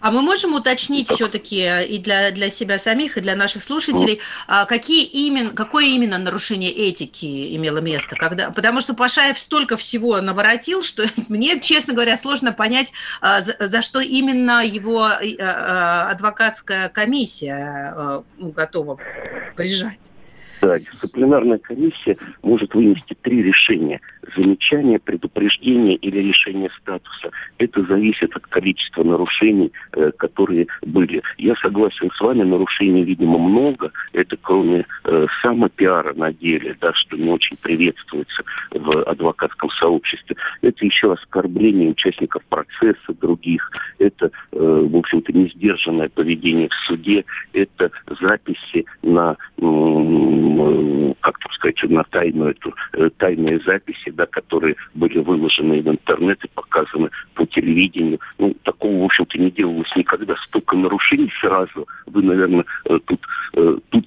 А 0.00 0.10
мы 0.10 0.22
можем 0.22 0.54
уточнить 0.54 1.08
все-таки 1.10 1.84
и 1.84 1.98
для, 1.98 2.30
для 2.30 2.50
себя 2.50 2.78
самих, 2.78 3.18
и 3.18 3.20
для 3.20 3.36
наших 3.36 3.62
слушателей, 3.62 4.20
а, 4.48 4.64
какие 4.64 5.04
именно, 5.04 5.50
какое 5.50 5.84
именно 5.84 6.16
нарушение 6.16 6.72
этики 6.72 7.54
имело 7.54 7.78
место? 7.78 8.16
Когда, 8.16 8.50
потому 8.50 8.80
что 8.80 8.94
Пашаев 8.94 9.38
столько 9.38 9.76
всего 9.76 10.20
наворотил, 10.22 10.82
что 10.82 11.04
мне, 11.28 11.60
честно 11.60 11.92
говоря, 11.92 12.16
сложно 12.16 12.52
понять, 12.52 12.92
а, 13.20 13.42
за, 13.42 13.56
за 13.60 13.82
что 13.82 14.00
именно 14.00 14.64
его 14.64 15.04
а, 15.04 15.20
а, 15.20 16.10
адвокатская 16.10 16.88
комиссия 16.88 17.92
а, 17.94 18.24
ну, 18.38 18.50
готова 18.52 18.98
прижать. 19.54 19.98
Да, 20.60 20.78
дисциплинарная 20.78 21.58
комиссия 21.58 22.16
может 22.42 22.74
вынести 22.74 23.16
три 23.22 23.42
решения. 23.42 24.00
Замечание, 24.36 24.98
предупреждение 24.98 25.96
или 25.96 26.18
решение 26.18 26.68
статуса. 26.80 27.30
Это 27.58 27.82
зависит 27.84 28.36
от 28.36 28.46
количества 28.46 29.02
нарушений, 29.02 29.72
э, 29.92 30.10
которые 30.16 30.66
были. 30.82 31.22
Я 31.38 31.54
согласен 31.56 32.10
с 32.14 32.20
вами, 32.20 32.42
нарушений, 32.42 33.04
видимо, 33.04 33.38
много. 33.38 33.90
Это 34.12 34.36
кроме 34.36 34.84
э, 35.04 35.26
самопиара 35.42 36.12
на 36.14 36.32
деле, 36.32 36.76
да, 36.80 36.92
что 36.92 37.16
не 37.16 37.30
очень 37.30 37.56
приветствуется 37.56 38.42
в 38.70 39.02
адвокатском 39.04 39.70
сообществе. 39.70 40.36
Это 40.60 40.84
еще 40.84 41.14
оскорбление 41.14 41.90
участников 41.90 42.42
процесса 42.44 43.14
других. 43.18 43.70
Это, 43.98 44.19
общем-то, 45.00 45.32
несдержанное 45.32 46.08
поведение 46.08 46.68
в 46.68 46.74
суде. 46.86 47.24
Это 47.52 47.90
записи 48.20 48.84
на 49.02 49.36
как 51.20 51.38
так 51.38 51.52
сказать, 51.52 51.82
на 51.84 52.04
тайную 52.04 52.50
эту, 52.52 52.74
э, 52.92 53.10
тайные 53.18 53.60
записи, 53.60 54.10
да, 54.10 54.26
которые 54.26 54.76
были 54.94 55.18
выложены 55.18 55.82
в 55.82 55.88
интернет 55.88 56.42
и 56.44 56.48
показаны 56.48 57.10
по 57.34 57.46
телевидению. 57.46 58.20
Ну, 58.38 58.54
такого, 58.62 59.02
в 59.02 59.04
общем-то, 59.04 59.38
не 59.38 59.50
делалось 59.50 59.94
никогда. 59.96 60.34
Столько 60.46 60.76
нарушений 60.76 61.32
сразу. 61.40 61.86
Вы, 62.06 62.22
наверное, 62.22 62.64
э, 62.86 62.98
тут, 63.04 63.20
э, 63.54 63.78
тут 63.90 64.06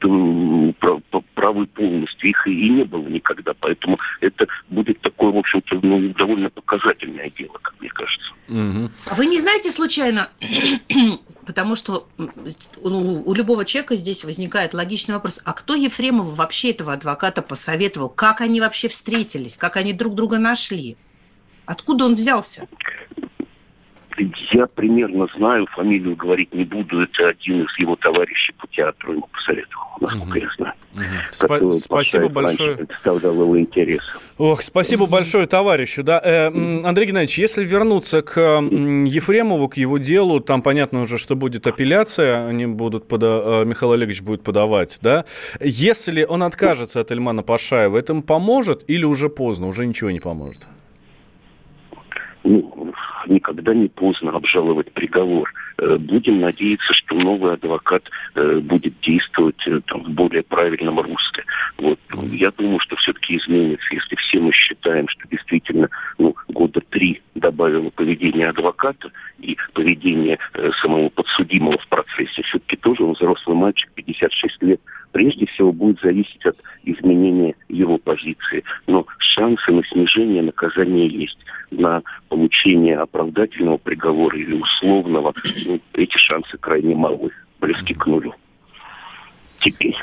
правы 1.36 1.68
полностью. 1.68 2.30
Их 2.30 2.48
и 2.48 2.70
не 2.70 2.84
было 2.84 3.08
никогда. 3.08 3.54
Поэтому 3.60 4.00
это 4.22 4.48
будет 4.70 5.00
такое, 5.02 5.32
в 5.32 5.38
общем-то, 5.38 5.80
ну, 5.82 6.00
довольно 6.18 6.50
показательное 6.50 7.30
дело, 7.38 7.58
как 7.62 7.76
мне 7.80 7.90
кажется. 7.90 8.34
А 8.50 9.16
вы 9.16 9.26
не 9.26 9.40
знаете 9.40 9.70
случайно, 9.70 10.30
потому 11.46 11.76
что 11.76 12.08
ну, 12.18 13.24
у 13.26 13.34
любого 13.34 13.66
человека 13.66 13.96
здесь 13.96 14.24
возникает 14.24 14.74
логичный 14.74 15.16
вопрос, 15.16 15.40
а 15.44 15.54
кто 15.54 15.76
Ефремову 15.76 16.32
вообще 16.32 16.72
этого 16.72 16.94
адвоката 16.94 17.42
посоветовал? 17.42 18.10
Как 18.10 18.42
они 18.42 18.62
вообще 18.62 18.88
встретились? 18.88 19.58
Как 19.58 19.78
они 19.78 19.94
друг 19.94 20.16
друга 20.16 20.38
нашли? 20.38 20.98
Откуда 21.66 22.06
он 22.06 22.16
взялся? 22.16 22.68
Я 24.52 24.68
примерно 24.68 25.28
знаю, 25.36 25.66
фамилию 25.76 26.16
говорить 26.16 26.54
не 26.54 26.64
буду, 26.66 27.02
это 27.02 27.30
один 27.30 27.64
из 27.64 27.80
его 27.80 27.96
товарищей 27.96 28.54
по 28.60 28.68
театру 28.68 29.14
ему 29.14 29.28
посоветовал, 29.34 29.86
насколько 30.02 30.40
я 30.40 30.50
знаю. 30.56 30.74
Спа- 31.32 31.48
Который 31.48 31.72
спасибо 31.72 32.30
большое. 32.30 32.78
представлял 32.78 33.34
его 33.34 33.60
интересы. 33.60 34.06
Ох, 34.38 34.62
спасибо 34.62 35.08
большое 35.08 35.48
товарищу. 35.48 36.04
Да, 36.04 36.22
Э, 36.24 36.48
Андрей 36.48 37.08
Геннадьевич, 37.08 37.40
если 37.40 37.64
вернуться 37.64 38.22
к 38.22 38.40
Ефремову, 38.40 39.68
к 39.70 39.78
его 39.78 39.98
делу, 39.98 40.40
там 40.40 40.62
понятно 40.62 41.02
уже, 41.02 41.18
что 41.18 41.36
будет 41.36 41.66
апелляция, 41.66 42.46
они 42.48 42.68
будут 42.68 43.08
пода- 43.08 43.64
э, 43.64 43.66
Михаил 43.66 43.94
Олегович 43.94 44.22
будет 44.22 44.44
подавать, 44.44 45.00
да? 45.02 45.26
Если 45.60 46.24
он 46.24 46.44
откажется 46.44 47.00
от 47.00 47.12
Эльмана 47.12 47.42
Пашаева, 47.42 47.98
это 47.98 48.14
ему 48.14 48.22
поможет 48.22 48.84
или 48.88 49.06
уже 49.06 49.30
поздно, 49.30 49.68
уже 49.68 49.88
ничего 49.88 50.12
не 50.12 50.20
поможет? 50.20 50.62
ну, 52.46 52.83
никогда 53.28 53.74
не 53.74 53.88
поздно 53.88 54.32
обжаловать 54.32 54.92
приговор. 54.92 55.52
Э, 55.78 55.98
Будем 55.98 56.40
надеяться, 56.42 56.94
что 56.94 57.16
новый 57.16 57.54
адвокат 57.54 58.04
э, 58.36 58.60
будет 58.60 59.00
действовать 59.02 59.62
э, 59.66 59.82
там, 59.88 60.04
в 60.04 60.10
более 60.10 60.44
правильном 60.44 61.00
русле. 61.00 61.44
Вот. 61.78 62.00
Я 62.32 62.52
думаю, 62.52 62.80
что 62.80 62.96
все-таки 62.98 63.38
изменится, 63.38 63.86
если 63.92 64.16
все 64.16 64.40
мы 64.40 64.52
считаем, 64.52 65.08
что 65.08 65.28
действительно 65.30 65.90
ну, 66.18 66.36
года 66.48 66.82
три 66.90 67.22
добавило 67.44 67.90
поведение 67.90 68.50
адвоката 68.50 69.12
и 69.40 69.58
поведение 69.74 70.40
э, 70.54 70.72
самого 70.82 71.10
подсудимого 71.10 71.78
в 71.78 71.88
процессе. 71.90 72.42
Все-таки 72.44 72.78
тоже 72.78 73.04
он 73.04 73.12
взрослый 73.14 73.56
мальчик, 73.56 73.92
56 73.96 74.64
лет. 74.64 74.82
Прежде 75.12 75.46
всего 75.48 75.74
будет 75.74 76.00
зависеть 76.02 76.44
от 76.46 76.58
изменения 76.84 77.54
его 77.68 77.98
позиции. 77.98 78.64
Но 78.88 79.06
шансы 79.18 79.72
на 79.72 79.84
снижение 79.86 80.42
наказания 80.42 81.08
есть. 81.08 81.38
На 81.70 82.02
получение 82.30 82.98
оправдательного 82.98 83.78
приговора 83.78 84.38
или 84.38 84.54
условного, 84.54 85.34
ну, 85.66 85.80
эти 85.94 86.18
шансы 86.18 86.58
крайне 86.58 86.96
малы, 86.96 87.32
близки 87.60 87.94
к 87.94 88.06
нулю. 88.06 88.34
Теперь. 89.60 89.98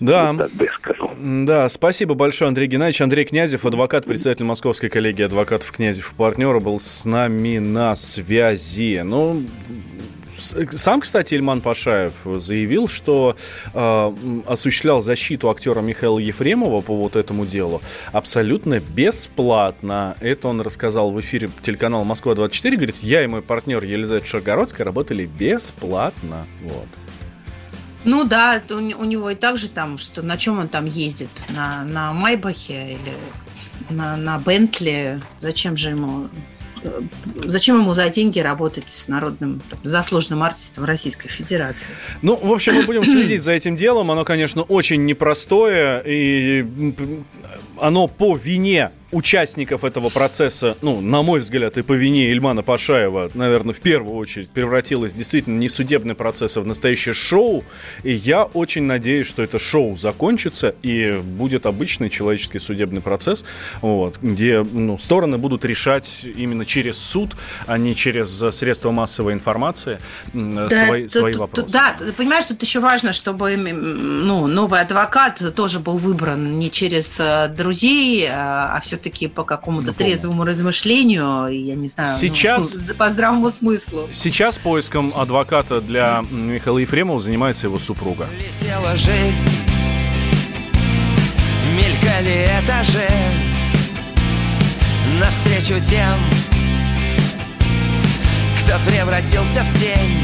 Да. 0.00 0.32
Вот 0.32 0.38
так 0.38 0.52
бы 0.52 0.64
я 0.64 0.72
сказал. 0.72 1.10
Да, 1.18 1.68
спасибо 1.68 2.14
большое, 2.14 2.48
Андрей 2.48 2.66
Геннадьевич. 2.66 3.02
Андрей 3.02 3.24
Князев, 3.24 3.66
адвокат, 3.66 4.06
председатель 4.06 4.44
Московской 4.44 4.88
коллегии 4.88 5.24
адвокатов 5.24 5.70
Князев 5.72 6.12
и 6.12 6.14
партнера, 6.14 6.58
был 6.60 6.78
с 6.78 7.04
нами 7.04 7.58
на 7.58 7.94
связи. 7.94 9.02
Ну, 9.04 9.42
сам, 10.40 11.00
кстати, 11.00 11.34
Ильман 11.34 11.60
Пашаев 11.60 12.14
заявил, 12.24 12.88
что 12.88 13.36
э, 13.74 14.12
осуществлял 14.46 15.02
защиту 15.02 15.50
актера 15.50 15.80
Михаила 15.80 16.18
Ефремова 16.18 16.80
по 16.80 16.96
вот 16.96 17.16
этому 17.16 17.46
делу 17.46 17.82
абсолютно 18.12 18.80
бесплатно. 18.80 20.16
Это 20.20 20.48
он 20.48 20.60
рассказал 20.60 21.10
в 21.10 21.20
эфире 21.20 21.50
телеканала 21.62 22.04
«Москва-24». 22.04 22.76
Говорит, 22.76 22.96
я 23.02 23.22
и 23.22 23.26
мой 23.26 23.42
партнер 23.42 23.82
Елизавета 23.84 24.26
Шаргородская 24.26 24.84
работали 24.84 25.26
бесплатно. 25.26 26.46
Вот. 26.62 26.88
Ну 28.04 28.24
да, 28.24 28.62
у, 28.70 28.74
у 28.74 29.04
него 29.04 29.30
и 29.30 29.34
так 29.34 29.56
же 29.56 29.68
там, 29.68 29.98
что 29.98 30.22
на 30.22 30.36
чем 30.36 30.58
он 30.58 30.68
там 30.68 30.84
ездит? 30.86 31.30
На, 31.50 31.84
на 31.84 32.12
Майбахе 32.12 32.92
или 32.94 33.14
на, 33.90 34.16
на 34.16 34.38
Бентли? 34.38 35.20
Зачем 35.38 35.76
же 35.76 35.90
ему 35.90 36.28
э, 36.82 37.00
Зачем 37.44 37.78
ему 37.78 37.92
за 37.92 38.08
деньги 38.08 38.38
работать 38.38 38.88
с 38.88 39.08
народным 39.08 39.60
заслуженным 39.82 40.42
артистом 40.42 40.84
Российской 40.84 41.28
Федерации? 41.28 41.88
Ну, 42.22 42.36
в 42.36 42.50
общем, 42.52 42.74
мы 42.74 42.84
будем 42.84 43.04
следить 43.04 43.42
за 43.42 43.52
этим 43.52 43.76
делом. 43.76 44.10
Оно, 44.10 44.24
конечно, 44.24 44.62
очень 44.62 45.04
непростое, 45.04 46.02
и 46.06 46.94
оно 47.78 48.08
по 48.08 48.34
вине 48.34 48.92
участников 49.12 49.84
этого 49.84 50.08
процесса, 50.08 50.76
ну, 50.82 51.00
на 51.00 51.22
мой 51.22 51.40
взгляд, 51.40 51.76
и 51.78 51.82
по 51.82 51.92
вине 51.94 52.30
Ильмана 52.30 52.62
Пашаева, 52.62 53.30
наверное, 53.34 53.74
в 53.74 53.80
первую 53.80 54.16
очередь 54.16 54.50
превратилось 54.50 55.14
действительно 55.14 55.58
не 55.58 55.68
судебный 55.68 56.14
процесс, 56.14 56.56
а 56.56 56.60
в 56.60 56.66
настоящее 56.66 57.14
шоу. 57.14 57.64
И 58.02 58.12
я 58.12 58.44
очень 58.44 58.82
надеюсь, 58.84 59.26
что 59.26 59.42
это 59.42 59.58
шоу 59.58 59.96
закончится 59.96 60.74
и 60.82 61.12
будет 61.22 61.66
обычный 61.66 62.08
человеческий 62.10 62.58
судебный 62.58 63.00
процесс, 63.00 63.44
вот, 63.80 64.18
где 64.22 64.64
ну, 64.72 64.96
стороны 64.96 65.38
будут 65.38 65.64
решать 65.64 66.24
именно 66.36 66.64
через 66.64 66.98
суд, 66.98 67.36
а 67.66 67.78
не 67.78 67.94
через 67.94 68.30
средства 68.54 68.90
массовой 68.90 69.32
информации 69.32 69.98
Да, 70.32 70.68
свои, 70.70 71.02
тут- 71.02 71.10
свои 71.12 71.32
тут- 71.32 71.40
вопросы. 71.40 71.72
Да, 71.72 71.96
ты 71.98 72.12
понимаешь, 72.12 72.44
тут 72.44 72.62
еще 72.62 72.80
важно, 72.80 73.12
чтобы 73.12 73.56
ну, 73.56 74.46
новый 74.46 74.80
адвокат 74.80 75.42
тоже 75.54 75.80
был 75.80 75.98
выбран 75.98 76.58
не 76.58 76.70
через 76.70 77.18
э, 77.18 77.48
друзей, 77.48 78.28
а 78.30 78.76
все-таки 79.00 79.28
по 79.28 79.44
какому-то 79.44 79.92
трезвому 79.94 80.44
размышлению, 80.44 81.46
я 81.48 81.74
не 81.74 81.88
знаю, 81.88 82.08
ну, 82.10 82.18
Сейчас- 82.18 82.76
по 82.98 83.10
здравому 83.10 83.48
смыслу. 83.48 84.08
Сейчас 84.10 84.58
поиском 84.58 85.12
адвоката 85.16 85.80
для 85.80 86.22
Михаила 86.30 86.78
Ефремова 86.78 87.18
занимается 87.18 87.66
его 87.66 87.78
супруга. 87.78 88.28
Летела 88.38 88.94
жизнь, 88.96 89.48
мелькали 91.74 92.48
этажи 92.62 93.08
Навстречу 95.18 95.82
тем, 95.84 96.14
кто 98.60 98.78
превратился 98.90 99.62
в 99.62 99.78
тень 99.80 100.18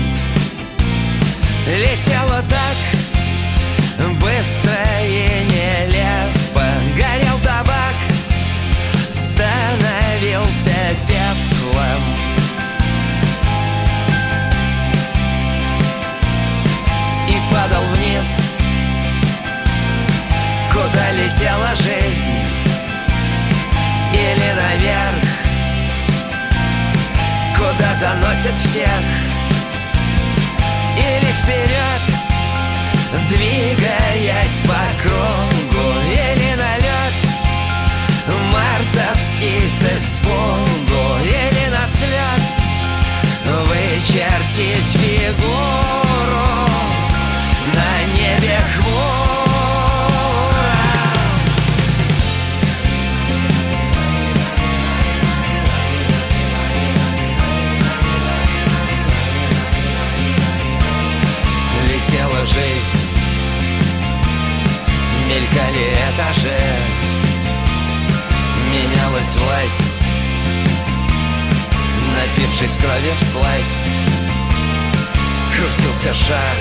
Летела 1.67 2.43
так 2.49 2.77
быстро 4.21 4.77
и 5.03 5.45
нелепо 5.47 6.27
табак, 6.97 7.26
становился 10.17 10.71
пеплом. 11.07 12.03
И 17.29 17.53
падал 17.53 17.83
вниз 17.95 18.55
Куда 20.73 21.13
летела 21.13 21.75
жизнь. 21.75 22.39
Или 24.13 24.53
наверх 24.55 25.29
Куда 27.57 27.95
заносит 27.95 28.55
всех. 28.65 29.03
Или 30.97 31.33
вперед 31.43 32.03
Двигаясь 33.29 34.63
по 34.63 35.03
кругу 35.03 35.56
чертить 44.17 44.99
фигуру 44.99 45.96
напившись 72.67 72.77
крови 72.77 73.13
в 73.19 73.25
сласть, 73.25 73.81
крутился 75.55 76.15
шар, 76.15 76.57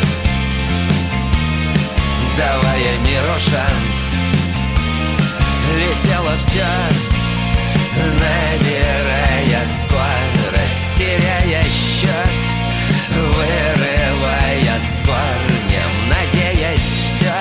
давая 2.37 2.97
миру 2.99 3.39
шанс. 3.39 4.15
Летело 5.77 6.35
все, 6.37 6.65
набирая 7.95 9.65
скорость, 9.65 10.97
теряя 10.97 11.63
счет, 11.63 12.45
вырывая 13.11 14.79
с 14.79 15.01
корнем, 15.01 16.09
надеясь 16.09 16.81
все 16.81 17.33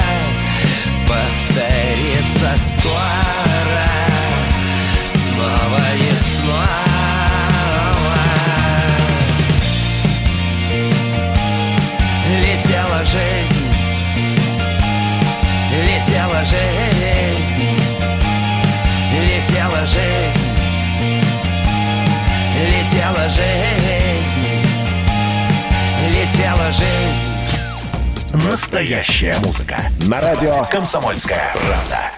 повторится 1.07 2.57
скоро, 2.57 3.91
снова 5.05 5.81
и 6.01 6.17
снова. 6.17 6.84
Летела 16.45 16.84
жизнь, 16.84 17.78
летела 19.22 19.86
жизнь, 19.86 20.51
летела 22.68 23.28
жизнь, 23.28 24.47
летела 26.11 26.72
жизнь. 26.72 28.45
Настоящая 28.51 29.38
музыка. 29.38 29.90
На 30.07 30.20
радио 30.20 30.64
«Комсомольская 30.70 31.55
правда». 31.55 32.11